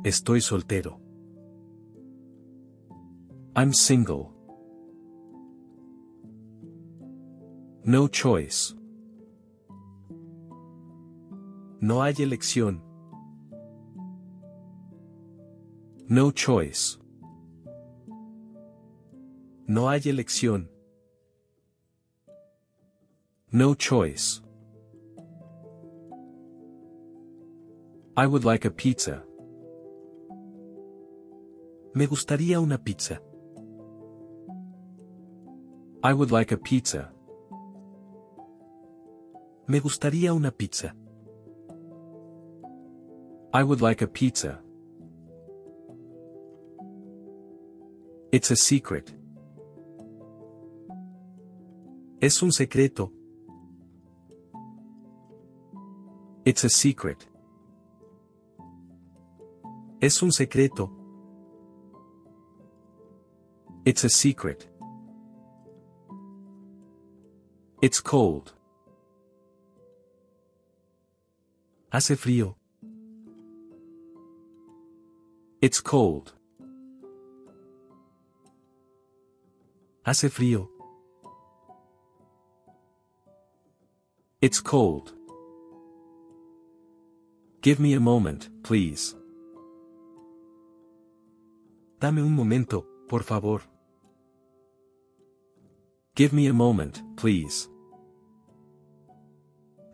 [0.03, 0.99] Estoy soltero.
[3.55, 4.33] I'm single.
[7.83, 8.73] No choice.
[11.81, 12.81] No hay elección.
[16.09, 16.97] No choice.
[19.75, 20.69] No hay elección.
[23.51, 24.41] No choice.
[28.15, 29.25] I would like a pizza.
[31.93, 33.19] Me gustaría una pizza.
[36.01, 37.11] I would like a pizza.
[39.67, 40.95] Me gustaría una pizza.
[43.53, 44.61] I would like a pizza.
[48.31, 49.13] It's a secret.
[52.25, 53.11] Es un secreto.
[56.43, 57.29] It's a secret.
[60.01, 60.89] Es un secreto.
[63.85, 64.67] It's a secret.
[67.83, 68.53] It's cold.
[71.91, 72.55] Hace frío.
[75.61, 76.33] It's cold.
[80.03, 80.74] Hace frío.
[84.45, 85.11] It's cold.
[87.63, 89.15] Give me a moment, please.
[91.99, 93.63] Dame un momento, por favor.
[96.13, 97.67] Give me a moment, please.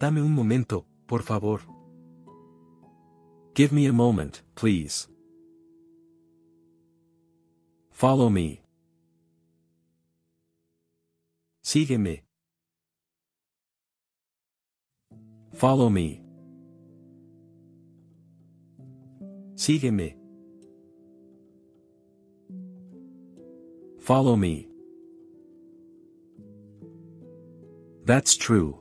[0.01, 1.61] Dame un momento, por favor.
[3.55, 5.07] Give me a moment, please.
[7.89, 8.59] Follow me.
[11.63, 12.30] Sígueme.
[15.61, 16.23] Follow me.
[19.53, 20.15] Sígueme.
[23.99, 24.67] Follow me.
[28.05, 28.75] That's true.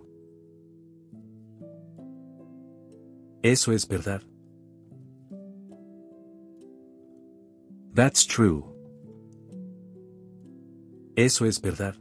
[3.43, 4.23] Eso es verdad.
[7.93, 8.65] That's true.
[11.15, 11.95] Eso es verdad.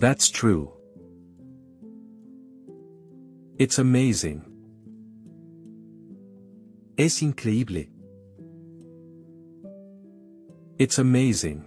[0.00, 0.77] That's true.
[3.58, 4.44] It's amazing.
[6.96, 7.88] Es increíble.
[10.78, 11.64] It's amazing.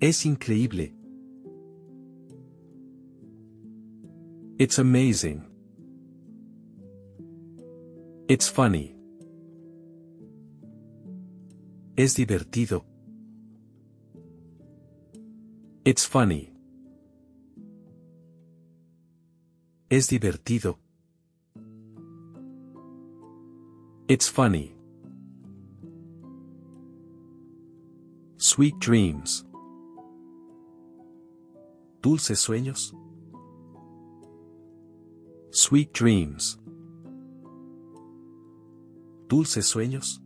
[0.00, 0.94] Es increíble.
[4.58, 5.44] It's amazing.
[8.26, 8.94] It's funny.
[11.94, 12.84] Es divertido.
[15.84, 16.57] It's funny.
[19.90, 20.76] Es divertido.
[24.06, 24.74] It's funny.
[28.36, 29.46] Sweet dreams.
[32.02, 32.92] Dulces sueños.
[35.52, 36.58] Sweet dreams.
[39.28, 40.20] Dulces sueños.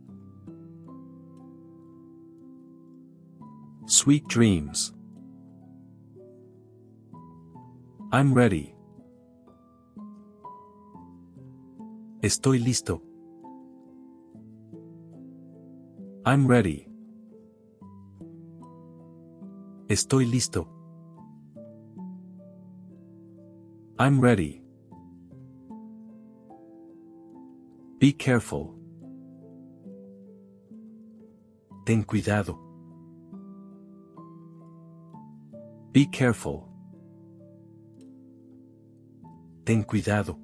[3.85, 4.93] Sweet dreams.
[8.11, 8.72] I'm ready.
[12.23, 13.01] Estoy listo.
[16.25, 16.87] I'm ready.
[19.89, 20.69] Estoy listo.
[23.99, 24.63] I'm ready.
[27.99, 28.73] Be careful.
[31.85, 32.57] Ten cuidado.
[35.91, 36.69] Be careful.
[39.65, 40.42] Ten cuidado.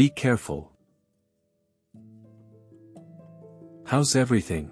[0.00, 0.72] Be careful.
[3.84, 4.70] How's everything?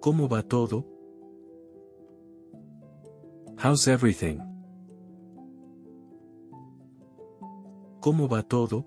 [0.00, 0.84] ¿Cómo va todo?
[3.56, 4.42] How's everything?
[8.02, 8.84] ¿Cómo va todo?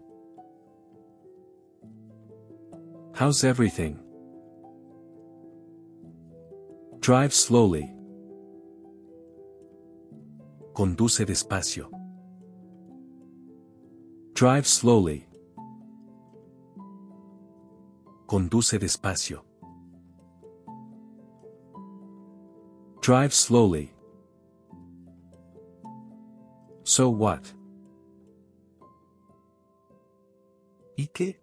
[3.16, 3.98] How's everything?
[7.00, 7.92] Drive slowly.
[10.76, 11.95] Conduce despacio.
[14.36, 15.26] Drive slowly.
[18.28, 19.40] Conduce despacio.
[23.00, 23.94] Drive slowly.
[26.84, 27.54] So what?
[30.98, 31.38] ¿Y qué?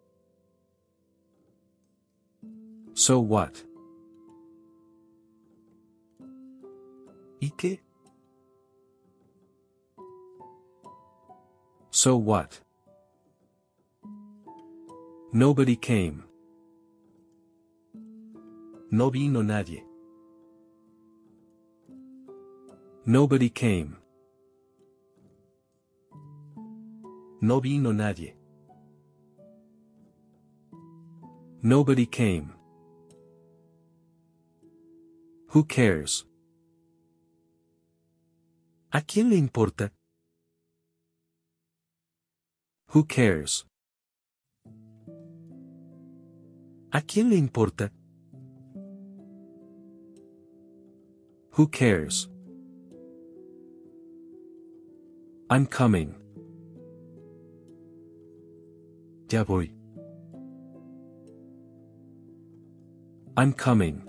[2.93, 3.65] So what?
[7.41, 7.81] ¿Y qué?
[11.91, 12.61] So what?
[15.35, 16.25] Nobody came.
[18.91, 19.83] No vino nadie.
[23.07, 23.97] Nobody came.
[27.41, 28.37] No vino nadie.
[31.63, 32.53] Nobody came.
[35.55, 36.27] Who cares?
[38.91, 39.95] ¿A quién le importa?
[42.89, 43.65] Who cares?
[46.95, 47.91] ¿A quién le importa?
[51.53, 52.29] Who cares?
[55.49, 56.15] I'm coming.
[59.31, 59.73] Ya voy.
[63.39, 64.03] I'm coming.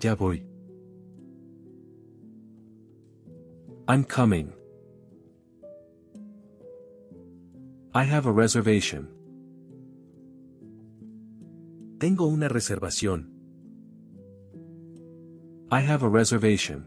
[0.00, 0.42] Ya voy.
[3.86, 4.52] I'm coming.
[7.94, 9.19] I have a reservation.
[12.00, 13.30] Tengo una reservación.
[15.70, 16.86] I have a reservation.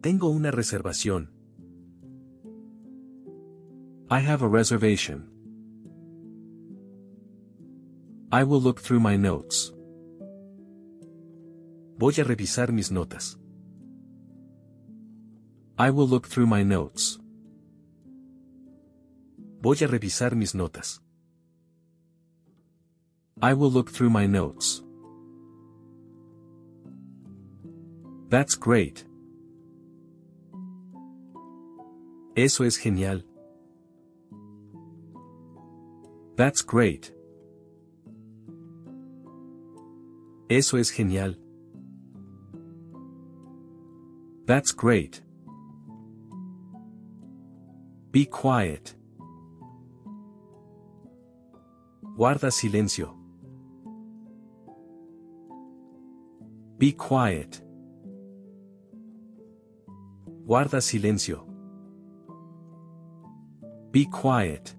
[0.00, 1.30] Tengo una reservación.
[4.08, 5.28] I have a reservation.
[8.32, 9.74] I will look through my notes.
[11.98, 13.38] Voy a revisar mis notas.
[15.76, 17.20] I will look through my notes.
[19.60, 21.05] Voy a revisar mis notas.
[23.42, 24.82] I will look through my notes.
[28.30, 29.04] That's great.
[32.34, 33.22] Eso es genial.
[36.36, 37.12] That's great.
[40.48, 41.34] Eso es genial.
[44.46, 45.20] That's great.
[48.12, 48.94] Be quiet.
[52.16, 53.15] Guarda silencio.
[56.78, 57.64] Be quiet.
[60.46, 61.46] Guarda silencio.
[63.90, 64.76] Be quiet.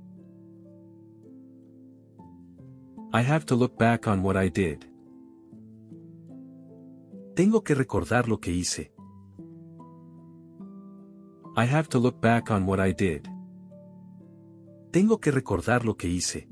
[3.12, 4.86] I have to look back on what I did.
[7.36, 8.92] Tengo que recordar lo que hice.
[11.56, 13.28] I have to look back on what I did.
[14.92, 16.48] Tengo que recordar lo que hice.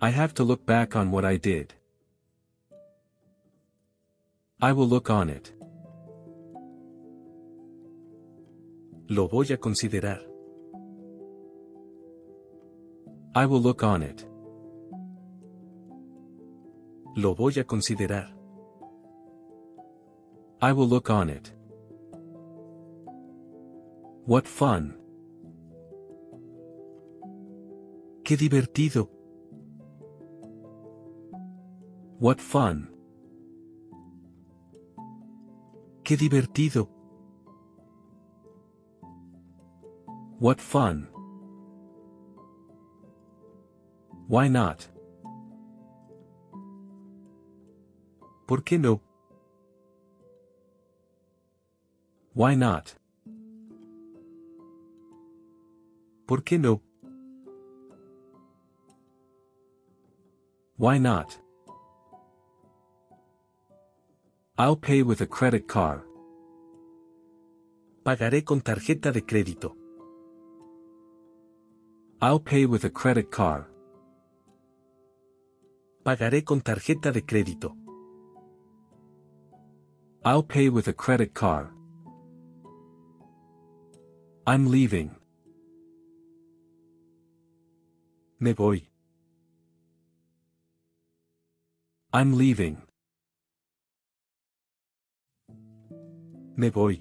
[0.00, 1.74] I have to look back on what I did.
[4.64, 5.52] I will look on it.
[9.08, 10.20] Lo voy a considerar.
[13.34, 14.24] I will look on it.
[17.16, 18.32] Lo voy a considerar.
[20.60, 21.52] I will look on it.
[24.26, 24.96] What fun.
[28.22, 29.08] Qué divertido.
[32.20, 32.91] What fun.
[36.12, 36.90] Qué divertido.
[40.38, 41.08] What fun.
[44.28, 44.90] Why not?
[48.46, 49.00] ¿Por qué no?
[52.34, 52.94] Why not?
[56.26, 56.82] ¿Por qué no?
[60.76, 61.41] Why not?
[64.58, 66.02] I'll pay with a credit card.
[68.04, 69.74] Pagaré con tarjeta de crédito.
[72.20, 73.64] I'll pay with a credit card.
[76.04, 77.74] Pagaré con tarjeta de crédito.
[80.22, 81.70] I'll pay with a credit card.
[84.46, 85.16] I'm leaving.
[88.38, 88.82] Me voy.
[92.12, 92.82] I'm leaving.
[96.56, 97.00] Me voy.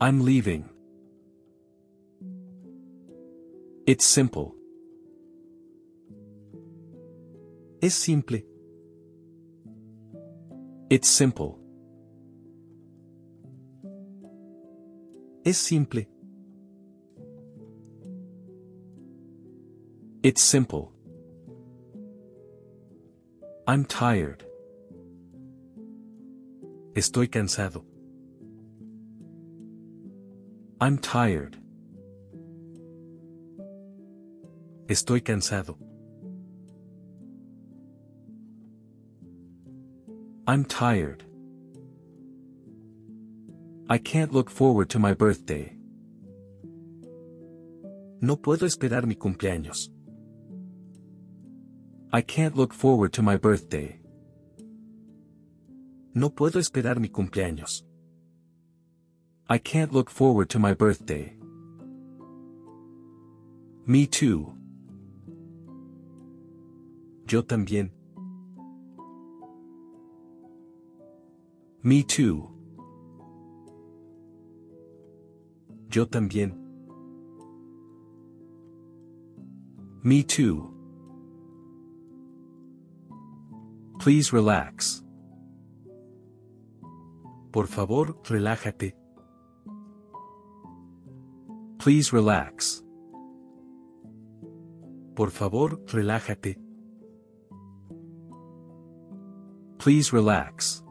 [0.00, 0.68] I'm leaving.
[3.86, 4.54] It's simple.
[7.80, 8.42] Es simple.
[10.90, 11.58] It's simple.
[15.44, 16.06] Es simple.
[20.24, 20.92] It's simple.
[23.68, 24.44] I'm tired.
[26.96, 27.84] Estoy cansado.
[30.80, 31.58] I'm tired.
[34.86, 35.76] Estoy cansado.
[40.46, 41.22] I'm tired.
[43.90, 45.76] I can't look forward to my birthday.
[48.22, 49.90] No puedo esperar mi cumpleaños.
[52.10, 54.00] I can't look forward to my birthday.
[56.16, 57.84] No puedo esperar mi cumpleaños.
[59.50, 61.36] I can't look forward to my birthday.
[63.84, 64.54] Me too.
[67.26, 67.90] Yo también.
[71.82, 72.48] Me too.
[75.90, 76.54] Yo también.
[80.02, 80.72] Me too.
[83.98, 85.05] Please relax.
[87.56, 88.94] Por favor, relájate.
[91.78, 92.84] Please relax.
[95.14, 96.58] Por favor, relájate.
[99.78, 100.84] Please relax.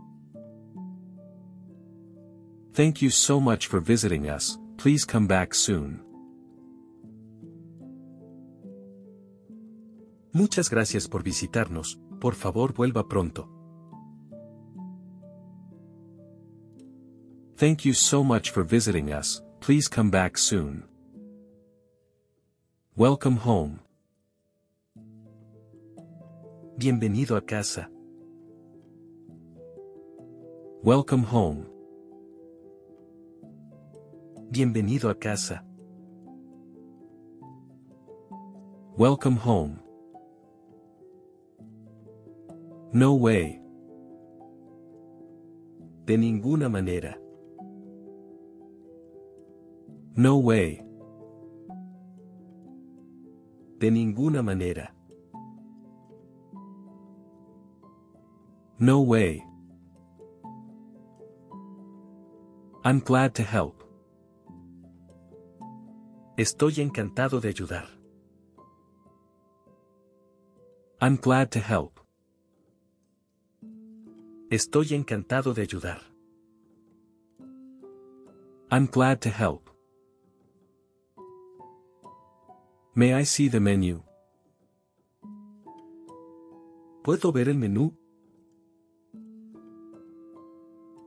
[2.73, 6.01] Thank you so much for visiting us, please come back soon.
[10.33, 13.54] Muchas gracias por visitarnos, por favor vuelva pronto.
[17.57, 20.83] Thank you so much for visiting us, please come back soon.
[22.97, 23.79] Welcome home.
[26.77, 27.87] Bienvenido a casa.
[30.83, 31.65] Welcome home.
[34.51, 35.63] Bienvenido a casa.
[38.97, 39.79] Welcome home.
[42.91, 43.61] No way.
[46.03, 47.17] De ninguna manera.
[50.17, 50.81] No way.
[53.79, 54.93] De ninguna manera.
[58.79, 59.43] No way.
[62.85, 63.83] I'm glad to help.
[66.37, 67.89] Estoy encantado de ayudar.
[71.01, 71.99] I'm glad to help.
[74.49, 75.99] Estoy encantado de ayudar.
[78.71, 79.74] I'm glad to help.
[82.97, 84.01] May I see the menu?
[87.03, 87.91] ¿Puedo ver el menú?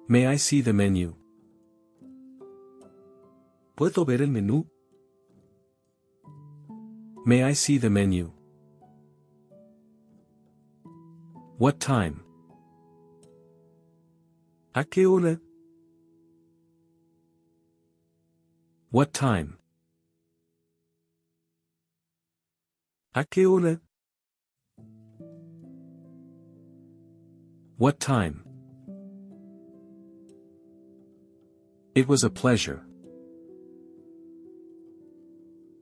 [0.07, 1.15] May I see the menu?
[3.75, 4.67] ¿Puedo ver el menú?
[7.25, 8.33] May I see the menu?
[11.57, 12.23] What time?
[14.75, 15.41] ¿A qué hora?
[18.91, 19.57] What time?
[23.15, 23.81] ¿A qué hora?
[27.79, 28.45] What time?
[31.95, 32.83] It was a pleasure.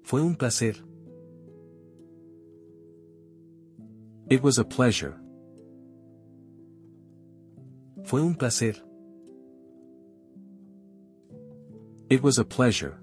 [0.03, 0.75] Fue un placer.
[4.31, 5.19] It was a pleasure.
[8.05, 8.75] Fue un placer.
[12.09, 12.99] It was a pleasure.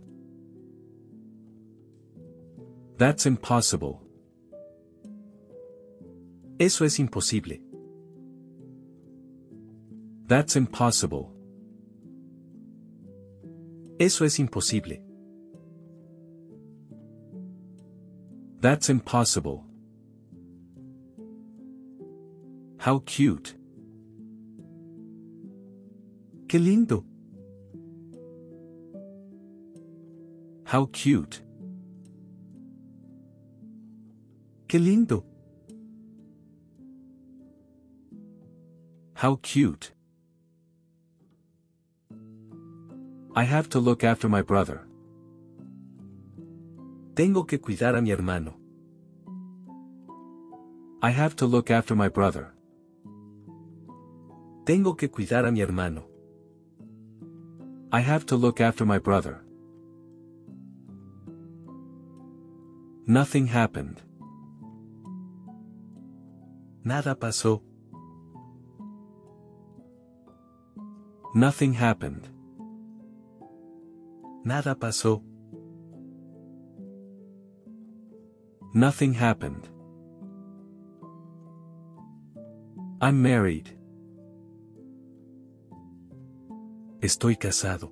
[2.97, 4.02] That's impossible.
[6.59, 7.61] Eso es imposible.
[10.27, 11.31] That's impossible.
[13.99, 15.01] Eso es imposible.
[18.61, 19.65] That's impossible.
[22.77, 23.55] How cute.
[26.47, 27.05] Qué lindo.
[30.65, 31.41] How cute.
[34.67, 35.32] Qué lindo.
[39.23, 39.93] How cute.
[43.33, 44.81] I have to look after my brother.
[47.15, 48.55] Tengo que cuidar a mi hermano.
[51.01, 52.51] I have to look after my brother.
[54.65, 56.03] Tengo que cuidar a mi hermano.
[57.93, 59.41] I have to look after my brother.
[63.07, 64.01] Nothing happened.
[66.83, 67.61] Nada pasó.
[71.35, 72.29] Nothing happened.
[74.45, 75.23] Nada pasó.
[78.75, 79.67] Nothing happened.
[83.01, 83.75] I'm married.
[87.01, 87.91] Estoy casado.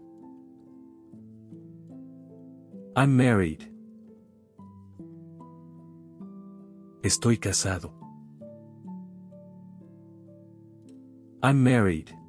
[2.96, 3.68] I'm married.
[7.02, 7.92] Estoy casado.
[11.42, 12.21] I'm married.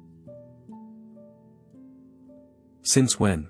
[2.85, 3.49] Since when?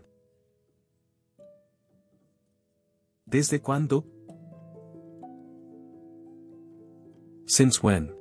[3.26, 4.06] ¿Desde cuándo?
[7.48, 8.14] Since when?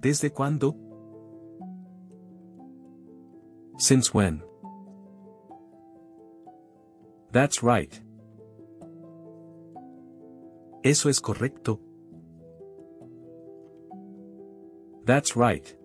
[0.00, 0.76] ¿Desde cuándo?
[3.78, 4.44] Since when?
[7.32, 8.00] That's right.
[10.84, 11.80] Eso es correcto.
[15.04, 15.76] That's right.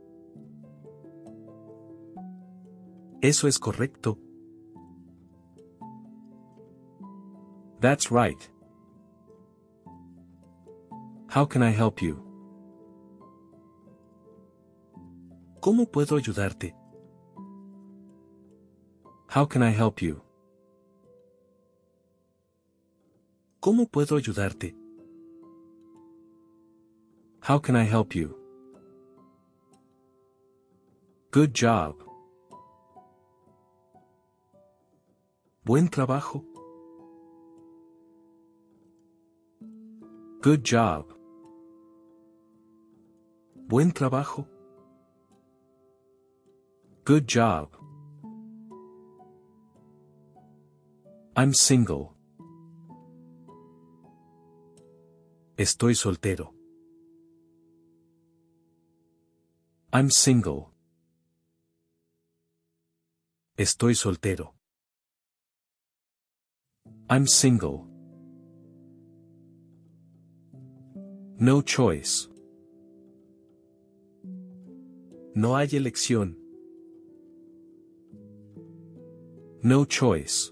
[3.21, 4.17] Eso es correcto.
[7.81, 8.49] That's right.
[11.27, 12.17] How can I help you?
[15.61, 16.73] ¿Cómo puedo ayudarte?
[19.27, 20.21] How can I help you?
[23.59, 24.75] ¿Cómo puedo ayudarte?
[27.41, 28.35] How can I help you?
[31.31, 32.08] Good job.
[35.69, 36.43] Buen trabajo.
[40.41, 41.15] Good job.
[43.67, 44.47] Buen trabajo.
[47.05, 47.69] Good job.
[51.35, 52.15] I'm single.
[55.55, 56.51] Estoy soltero.
[59.93, 60.71] I'm single.
[63.55, 64.58] Estoy soltero.
[67.11, 67.87] I'm single.
[71.39, 72.27] No choice.
[75.33, 76.35] No hay elección.
[79.63, 80.51] No choice.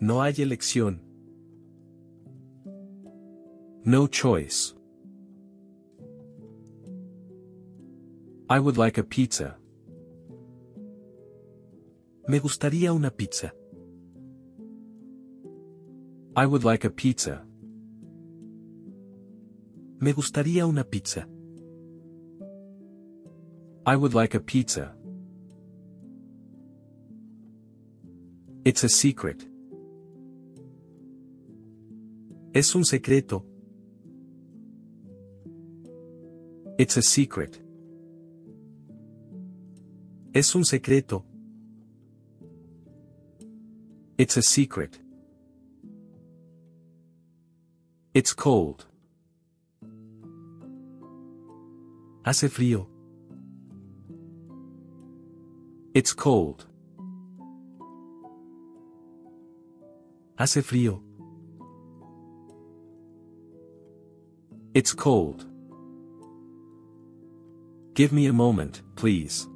[0.00, 1.00] No hay elección.
[3.86, 4.74] No choice.
[8.50, 9.56] I would like a pizza.
[12.28, 13.54] Me gustaría una pizza.
[16.38, 17.42] I would like a pizza.
[19.98, 21.26] Me gustaría una pizza.
[23.84, 24.94] I would like a pizza.
[28.64, 29.48] It's a secret.
[32.54, 33.44] Es un secreto.
[36.78, 37.60] It's a secret.
[40.32, 41.24] Es un secreto.
[44.16, 45.00] It's a secret.
[48.18, 48.84] It's cold.
[52.24, 52.88] Hace frío.
[55.94, 56.66] It's cold.
[60.36, 61.00] Hace frío.
[64.74, 65.46] It's cold.
[67.94, 69.46] Give me a moment, please.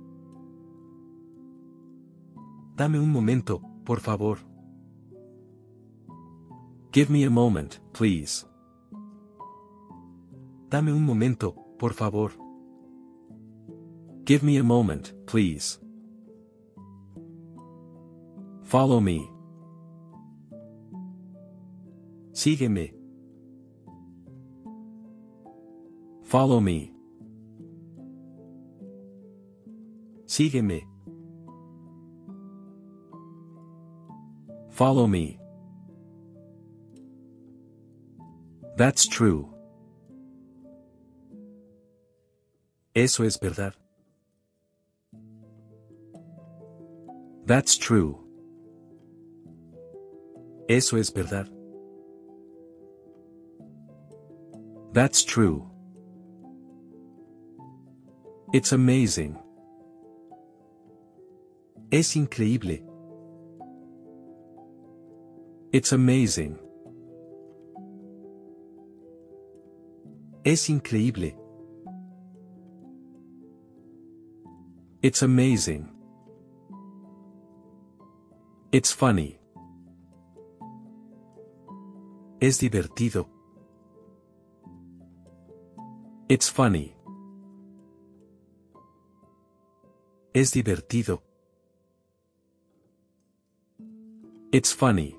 [2.76, 4.38] Dame un momento, por favor.
[6.92, 8.44] Give me a moment, please.
[10.72, 12.32] Dame un momento, por favor.
[14.24, 15.78] Give me a moment, please.
[18.62, 19.28] Follow me.
[22.32, 22.94] Sígueme.
[26.22, 26.94] Follow me.
[30.24, 30.88] Sígueme.
[34.70, 35.38] Follow me.
[38.78, 39.51] That's true.
[42.94, 43.74] Eso es verdad.
[47.46, 48.18] That's true.
[50.68, 51.48] Eso es verdad.
[54.92, 55.66] That's true.
[58.52, 59.38] It's amazing.
[61.90, 62.84] Es increíble.
[65.72, 66.58] It's amazing.
[70.44, 71.41] Es increíble.
[75.02, 75.88] It's amazing.
[78.70, 79.36] It's funny.
[82.40, 83.26] Es divertido.
[86.28, 86.94] It's funny.
[90.32, 91.20] Es divertido.
[94.52, 95.16] It's funny.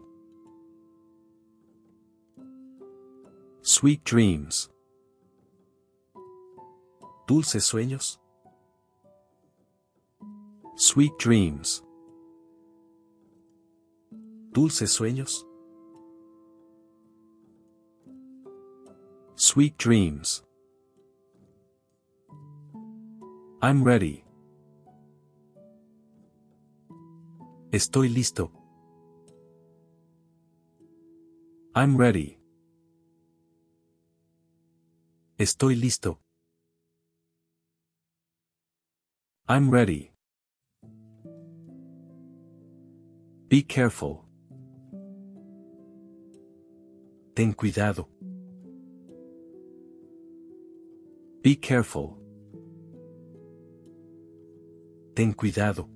[3.64, 4.70] Sweet dreams.
[7.28, 8.23] Dulces sueños.
[10.76, 11.84] Sweet dreams.
[14.54, 15.46] Dulces sueños.
[19.36, 20.44] Sweet dreams.
[23.62, 24.24] I'm ready.
[27.72, 28.52] Estoy listo.
[31.76, 32.40] I'm ready.
[35.38, 36.20] Estoy listo.
[39.48, 40.13] I'm ready.
[43.54, 44.26] Be careful.
[47.36, 48.08] Ten cuidado.
[51.44, 52.18] Be careful.
[55.16, 55.88] Ten cuidado.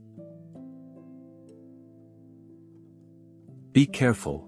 [3.71, 4.47] Be careful.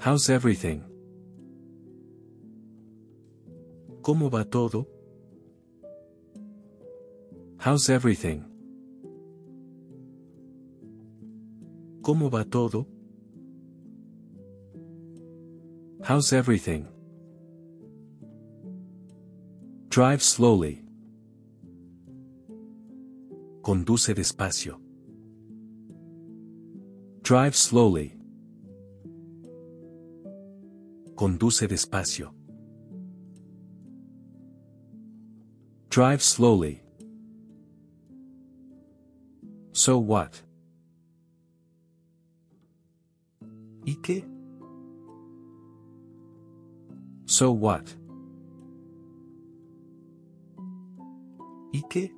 [0.00, 0.82] How's everything?
[4.02, 4.88] ¿Cómo va todo?
[7.58, 8.53] How's everything?
[12.04, 12.86] ¿Cómo va todo?
[16.06, 16.86] How's everything?
[19.88, 20.84] Drive slowly.
[23.62, 24.78] Conduce despacio.
[27.22, 28.14] Drive slowly.
[31.16, 32.34] Conduce despacio.
[35.88, 36.82] Drive slowly.
[39.72, 40.42] So what?
[44.04, 44.24] ¿Y qué?
[47.24, 47.84] So what?
[51.72, 52.12] ¿Y qué?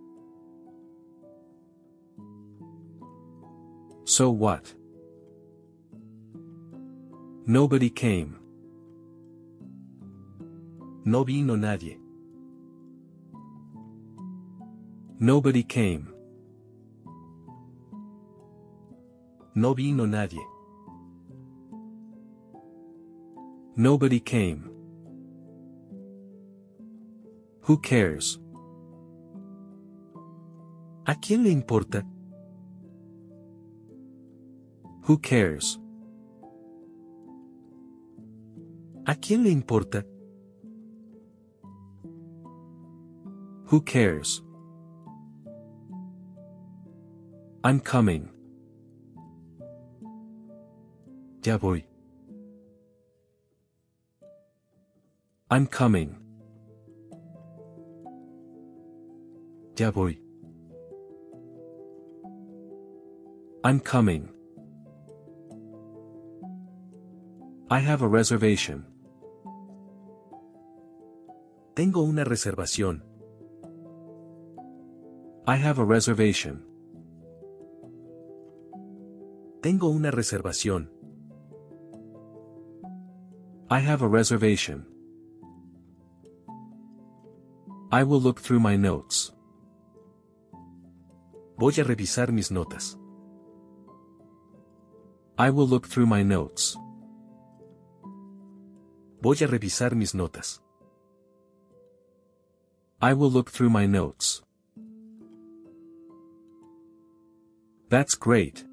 [4.04, 4.64] So what?
[7.46, 8.36] Nobody came.
[11.04, 12.00] No vino nadie.
[15.20, 16.08] Nobody came.
[19.54, 20.55] No vino nadie.
[23.78, 24.70] Nobody came.
[27.64, 28.40] Who cares?
[31.04, 32.02] ¿A quién le importa?
[35.06, 35.78] Who cares?
[39.04, 40.06] ¿A quién le importa?
[43.66, 44.42] Who cares?
[47.62, 48.30] I'm coming.
[51.42, 51.84] Ya voy.
[55.48, 56.16] I'm coming.
[59.76, 60.18] Ya voy.
[63.62, 64.28] I'm coming.
[67.70, 68.86] I have a reservation.
[71.74, 73.04] Tengo una reservación.
[75.46, 76.64] I have a reservation.
[79.62, 80.90] Tengo una reservación.
[83.70, 84.95] I have a reservation.
[87.90, 89.32] I will look through my notes.
[91.56, 92.98] Voy a revisar mis notas.
[95.38, 96.76] I will look through my notes.
[99.22, 100.60] Voy a revisar mis notas.
[103.00, 104.42] I will look through my notes.
[107.88, 108.64] That's great.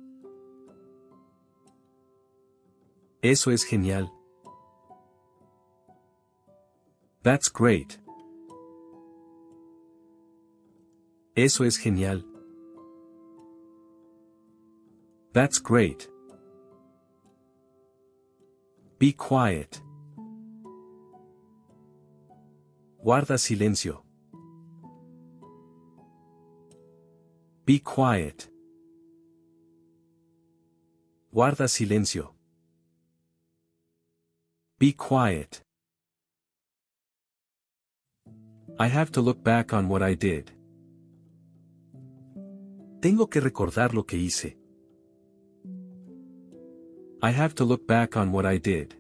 [3.22, 4.11] Eso es genial.
[7.22, 8.03] That's great.
[11.36, 12.24] Eso es genial.
[15.34, 16.08] That's great.
[19.00, 19.82] Be quiet.
[23.04, 24.04] Guarda silencio.
[27.66, 28.50] Be quiet.
[31.34, 32.36] Guarda silencio.
[34.78, 35.64] Be quiet.
[38.80, 40.52] I have to look back on what I did.
[43.04, 44.58] Tengo que recordar lo que hice.
[47.22, 48.93] I have to look back on what I did.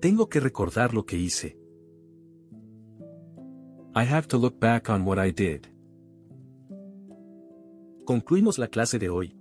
[0.00, 1.58] Tengo que recordar lo que hice.
[3.96, 5.62] I have to look back on what I did.
[8.04, 9.36] Concluimos la clase de hoy.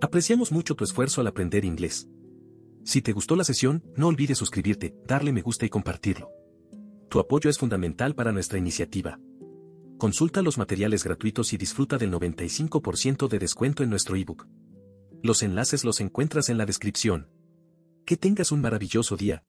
[0.00, 2.08] Apreciamos mucho tu esfuerzo al aprender inglés.
[2.84, 6.30] Si te gustó la sesión, no olvides suscribirte, darle me gusta y compartirlo.
[7.08, 9.18] Tu apoyo es fundamental para nuestra iniciativa.
[9.98, 14.46] Consulta los materiales gratuitos y disfruta del 95% de descuento en nuestro ebook.
[15.24, 17.28] Los enlaces los encuentras en la descripción.
[18.06, 19.42] Que tengas un maravilloso día.